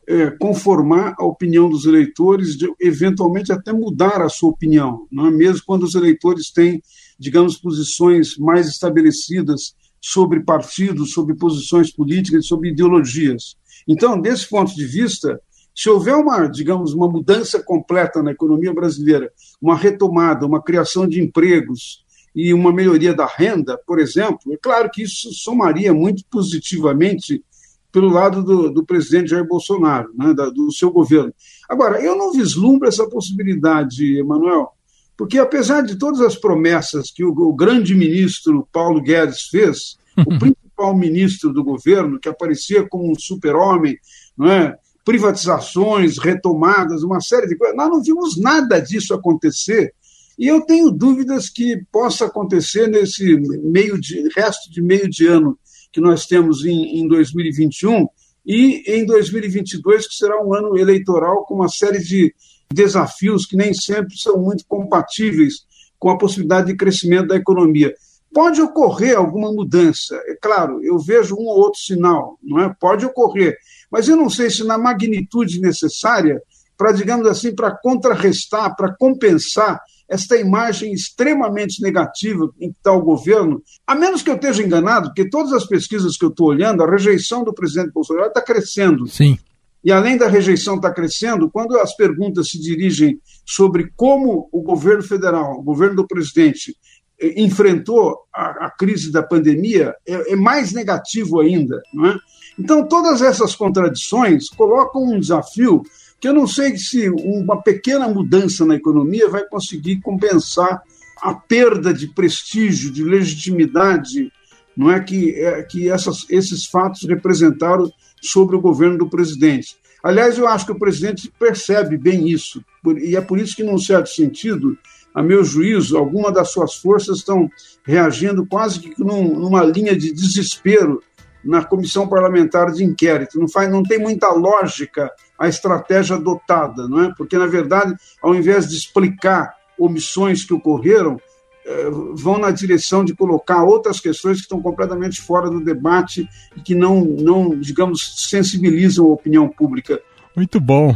é, 0.08 0.32
conformar 0.32 1.16
a 1.18 1.26
opinião 1.26 1.70
dos 1.70 1.86
eleitores, 1.86 2.58
de, 2.58 2.72
eventualmente 2.80 3.52
até 3.52 3.72
mudar 3.72 4.22
a 4.22 4.30
sua 4.30 4.50
opinião, 4.50 5.08
não 5.12 5.28
é? 5.28 5.32
mesmo 5.32 5.64
quando 5.66 5.84
os 5.84 5.96
eleitores 5.96 6.52
têm, 6.52 6.82
digamos, 7.18 7.58
posições 7.58 8.38
mais 8.38 8.68
estabelecidas 8.68 9.76
sobre 10.02 10.42
partidos, 10.42 11.14
sobre 11.14 11.36
posições 11.36 11.92
políticas, 11.92 12.46
sobre 12.46 12.70
ideologias. 12.70 13.56
Então, 13.88 14.20
desse 14.20 14.50
ponto 14.50 14.76
de 14.76 14.86
vista, 14.86 15.40
se 15.74 15.90
houver 15.90 16.16
uma, 16.16 16.48
digamos, 16.48 16.94
uma 16.94 17.08
mudança 17.08 17.64
completa 17.64 18.22
na 18.22 18.32
economia 18.32 18.74
brasileira, 18.74 19.32
uma 19.62 19.76
retomada, 19.76 20.46
uma 20.46 20.62
criação 20.62 21.08
de 21.08 21.22
empregos, 21.22 22.04
e 22.36 22.54
uma 22.54 22.72
melhoria 22.72 23.14
da 23.14 23.26
renda, 23.26 23.80
por 23.86 24.00
exemplo, 24.00 24.54
é 24.54 24.58
claro 24.58 24.90
que 24.92 25.04
isso 25.04 25.32
somaria 25.34 25.94
muito 25.94 26.24
positivamente 26.30 27.44
pelo 27.92 28.10
lado 28.10 28.44
do, 28.44 28.72
do 28.72 28.84
presidente 28.84 29.30
Jair 29.30 29.48
Bolsonaro, 29.48 30.12
né, 30.18 30.34
da, 30.34 30.50
do 30.50 30.72
seu 30.72 30.92
governo. 30.92 31.32
Agora, 31.70 32.02
eu 32.02 32.16
não 32.18 32.34
vislumbro 32.34 32.88
essa 32.88 33.08
possibilidade, 33.08 34.18
Emanuel, 34.18 34.70
porque 35.16 35.38
apesar 35.38 35.82
de 35.82 35.96
todas 35.96 36.20
as 36.22 36.36
promessas 36.36 37.12
que 37.12 37.24
o, 37.24 37.30
o 37.30 37.54
grande 37.54 37.94
ministro 37.94 38.68
Paulo 38.72 39.00
Guedes 39.00 39.44
fez, 39.44 39.96
o 40.18 40.38
principal 40.40 40.98
ministro 40.98 41.54
do 41.54 41.64
governo, 41.64 42.20
que 42.20 42.28
aparecia 42.28 42.88
como 42.90 43.12
um 43.12 43.16
super-homem, 43.16 43.96
não 44.36 44.50
é? 44.50 44.76
privatizações, 45.06 46.18
retomadas, 46.18 47.04
uma 47.04 47.20
série 47.20 47.48
de 47.48 47.58
coisas, 47.58 47.76
nós 47.76 47.90
não 47.90 48.02
vimos 48.02 48.40
nada 48.40 48.80
disso 48.80 49.14
acontecer 49.14 49.94
e 50.38 50.48
eu 50.48 50.62
tenho 50.62 50.92
dúvidas 50.92 51.50
que 51.50 51.84
possa 51.92 52.26
acontecer 52.26 52.88
nesse 52.88 53.36
meio 53.62 54.00
de, 54.00 54.30
resto 54.36 54.72
de 54.72 54.82
meio 54.82 55.10
de 55.10 55.28
ano 55.28 55.58
que 55.92 56.02
nós 56.02 56.26
temos 56.26 56.66
em, 56.66 57.00
em 57.00 57.08
2021 57.08 58.08
e 58.46 58.84
em 58.88 59.06
2022, 59.06 60.08
que 60.08 60.16
será 60.16 60.44
um 60.44 60.54
ano 60.54 60.78
eleitoral 60.78 61.46
com 61.46 61.56
uma 61.56 61.70
série 61.70 62.00
de 62.00 62.34
desafios 62.72 63.46
que 63.46 63.56
nem 63.56 63.74
sempre 63.74 64.18
são 64.18 64.42
muito 64.42 64.66
compatíveis 64.68 65.66
com 66.00 66.10
a 66.10 66.18
possibilidade 66.18 66.68
de 66.68 66.76
crescimento 66.76 67.28
da 67.28 67.36
economia. 67.36 67.94
Pode 68.34 68.60
ocorrer 68.60 69.16
alguma 69.16 69.54
mudança, 69.54 70.16
é 70.26 70.36
claro, 70.42 70.84
eu 70.84 70.98
vejo 70.98 71.36
um 71.36 71.46
ou 71.46 71.60
outro 71.60 71.80
sinal, 71.80 72.40
não 72.42 72.60
é? 72.60 72.76
Pode 72.80 73.06
ocorrer, 73.06 73.56
mas 73.92 74.08
eu 74.08 74.18
não 74.18 74.28
sei 74.28 74.50
se 74.50 74.64
na 74.64 74.78
magnitude 74.78 75.62
necessária 75.62 76.42
para, 76.76 76.92
digamos 76.92 77.28
assim, 77.28 77.54
para 77.54 77.78
contrarrestar, 77.78 78.76
para 78.76 78.96
compensar 78.98 79.80
esta 80.10 80.38
imagem 80.38 80.94
extremamente 80.94 81.82
negativa 81.82 82.50
em 82.60 82.72
que 82.72 82.78
está 82.78 82.92
o 82.92 83.02
governo, 83.02 83.62
a 83.88 83.96
menos 83.96 84.22
que 84.22 84.30
eu 84.30 84.36
esteja 84.36 84.64
enganado, 84.64 85.08
porque 85.08 85.30
todas 85.30 85.54
as 85.54 85.66
pesquisas 85.66 86.18
que 86.18 86.26
eu 86.26 86.30
estou 86.30 86.48
olhando, 86.48 86.84
a 86.84 86.90
rejeição 86.90 87.44
do 87.44 87.54
presidente 87.54 87.92
Bolsonaro 87.92 88.28
está 88.28 88.42
crescendo. 88.42 89.08
Sim. 89.08 89.38
E 89.84 89.92
além 89.92 90.18
da 90.18 90.28
rejeição 90.28 90.76
estar 90.76 90.90
tá 90.90 90.96
crescendo, 90.96 91.50
quando 91.50 91.78
as 91.78 91.96
perguntas 91.96 92.50
se 92.50 92.60
dirigem 92.60 93.20
sobre 93.46 93.92
como 93.96 94.48
o 94.52 94.62
governo 94.62 95.04
federal, 95.04 95.60
o 95.60 95.64
governo 95.64 95.98
do 95.98 96.08
presidente, 96.08 96.74
eh, 97.20 97.42
enfrentou 97.42 98.20
a, 98.34 98.68
a 98.68 98.72
crise 98.72 99.12
da 99.12 99.22
pandemia, 99.22 99.94
é, 100.08 100.34
é, 100.34 100.36
mais 100.36 100.72
negativo 100.72 101.42
ainda. 101.42 101.82
Não 101.94 102.08
é? 102.08 102.18
Então, 102.58 102.88
todas 102.88 103.22
essas 103.22 103.56
contradições 103.56 104.50
colocam 104.50 105.04
um 105.04 105.20
desafio 105.20 105.84
que 106.24 106.28
eu 106.30 106.34
não 106.34 106.48
sei 106.48 106.78
se 106.78 107.10
uma 107.10 107.62
pequena 107.62 108.08
mudança 108.08 108.66
na 108.66 108.76
economia 108.76 109.28
vai 109.28 109.44
conseguir 109.46 110.00
compensar 110.00 110.82
a 111.22 111.34
perda 111.34 111.94
de 111.94 112.08
prestígio, 112.08 112.90
de 112.90 113.04
legitimidade, 113.04 114.32
não 114.74 114.90
é 114.90 115.02
que, 115.02 115.32
é, 115.32 115.62
que 115.64 115.90
essas, 115.90 116.26
esses 116.30 116.66
fatos 116.66 117.04
representaram 117.04 117.92
sobre 118.22 118.56
o 118.56 118.62
governo 118.62 119.00
do 119.00 119.10
presidente. 119.10 119.76
Aliás, 120.02 120.38
eu 120.38 120.48
acho 120.48 120.66
que 120.66 120.72
o 120.72 120.80
presidente 120.80 121.30
percebe 121.38 121.98
bem 121.98 122.30
isso, 122.30 122.64
e 123.02 123.18
é 123.18 123.22
por 123.22 123.38
isso 123.38 123.54
que, 123.54 123.64
num 123.64 123.78
certo 123.78 124.08
sentido, 124.08 124.78
a 125.14 125.22
meu 125.22 125.44
juízo, 125.44 125.98
alguma 125.98 126.32
das 126.32 126.54
suas 126.54 126.76
forças 126.76 127.18
estão 127.18 127.52
reagindo 127.84 128.46
quase 128.46 128.80
que 128.80 128.98
num, 128.98 129.38
numa 129.38 129.62
linha 129.66 129.94
de 129.94 130.14
desespero 130.14 131.04
na 131.44 131.64
comissão 131.64 132.08
parlamentar 132.08 132.72
de 132.72 132.84
inquérito. 132.84 133.40
Não, 133.40 133.48
faz, 133.48 133.70
não 133.70 133.84
tem 133.84 134.00
muita 134.00 134.30
lógica 134.32 135.12
a 135.38 135.48
estratégia 135.48 136.16
adotada, 136.16 136.88
não 136.88 137.04
é? 137.04 137.14
Porque, 137.18 137.38
na 137.38 137.48
verdade, 137.48 137.96
ao 138.22 138.34
invés 138.34 138.68
de 138.68 138.76
explicar 138.76 139.54
omissões 139.78 140.46
que 140.46 140.54
ocorreram, 140.54 141.20
eh, 141.66 141.90
vão 142.14 142.38
na 142.38 142.52
direção 142.52 143.04
de 143.04 143.16
colocar 143.16 143.64
outras 143.64 144.00
questões 144.00 144.38
que 144.38 144.44
estão 144.44 144.62
completamente 144.62 145.22
fora 145.22 145.50
do 145.50 145.64
debate 145.64 146.28
e 146.56 146.62
que 146.62 146.76
não, 146.76 147.04
não 147.04 147.58
digamos, 147.58 148.30
sensibilizam 148.30 149.06
a 149.06 149.14
opinião 149.14 149.48
pública. 149.48 150.02
Muito 150.36 150.60
bom. 150.60 150.96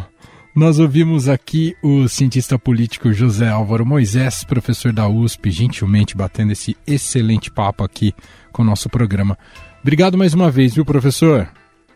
Nós 0.57 0.79
ouvimos 0.79 1.29
aqui 1.29 1.75
o 1.83 2.07
cientista 2.07 2.57
político 2.57 3.13
José 3.13 3.47
Álvaro 3.47 3.85
Moisés, 3.85 4.43
professor 4.43 4.91
da 4.91 5.07
USP, 5.07 5.51
gentilmente 5.51 6.17
batendo 6.17 6.51
esse 6.51 6.75
excelente 6.87 7.51
papo 7.51 7.83
aqui 7.83 8.11
com 8.51 8.63
o 8.63 8.65
nosso 8.65 8.89
programa. 8.89 9.37
Obrigado 9.81 10.17
mais 10.17 10.33
uma 10.33 10.51
vez, 10.51 10.75
viu, 10.75 10.85
professor? 10.85 11.49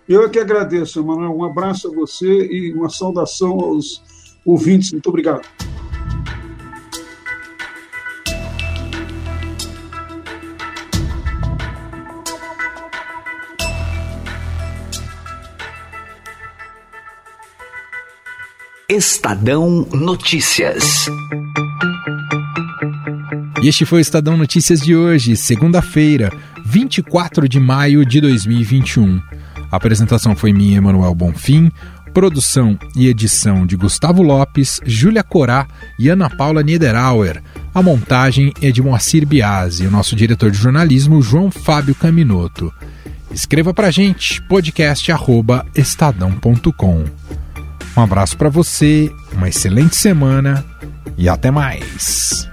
Eu 0.07 0.25
é 0.25 0.29
que 0.29 0.39
agradeço, 0.39 1.03
Manuel. 1.05 1.35
Um 1.35 1.43
abraço 1.43 1.87
a 1.87 1.91
você 1.93 2.25
e 2.25 2.73
uma 2.73 2.89
saudação 2.89 3.59
aos 3.59 4.01
ouvintes. 4.45 4.91
Muito 4.91 5.07
obrigado. 5.07 5.47
Estadão 18.89 19.87
Notícias. 19.93 21.05
E 23.63 23.69
este 23.69 23.85
foi 23.85 23.99
o 23.99 24.01
Estadão 24.01 24.35
Notícias 24.35 24.81
de 24.81 24.93
hoje, 24.93 25.37
segunda-feira, 25.37 26.29
24 26.71 27.47
de 27.49 27.59
maio 27.59 28.05
de 28.05 28.21
2021. 28.21 29.21
A 29.69 29.75
apresentação 29.75 30.37
foi 30.37 30.53
minha, 30.53 30.77
Emanuel 30.77 31.13
Bonfim, 31.13 31.69
produção 32.13 32.79
e 32.95 33.09
edição 33.09 33.65
de 33.65 33.75
Gustavo 33.75 34.21
Lopes, 34.21 34.79
Júlia 34.85 35.21
Corá 35.21 35.67
e 35.99 36.07
Ana 36.07 36.29
Paula 36.29 36.63
Niederauer. 36.63 37.43
A 37.75 37.83
montagem 37.83 38.53
é 38.61 38.71
de 38.71 38.81
Moacir 38.81 39.27
Biasi, 39.27 39.85
o 39.85 39.91
nosso 39.91 40.15
diretor 40.15 40.49
de 40.49 40.57
jornalismo, 40.57 41.21
João 41.21 41.51
Fábio 41.51 41.93
Caminoto. 41.93 42.73
Escreva 43.33 43.73
pra 43.73 43.91
gente, 43.91 44.41
podcast@estadão.com. 44.43 47.03
Um 47.97 48.01
abraço 48.01 48.37
para 48.37 48.47
você, 48.47 49.11
uma 49.33 49.49
excelente 49.49 49.97
semana 49.97 50.63
e 51.17 51.27
até 51.27 51.51
mais. 51.51 52.49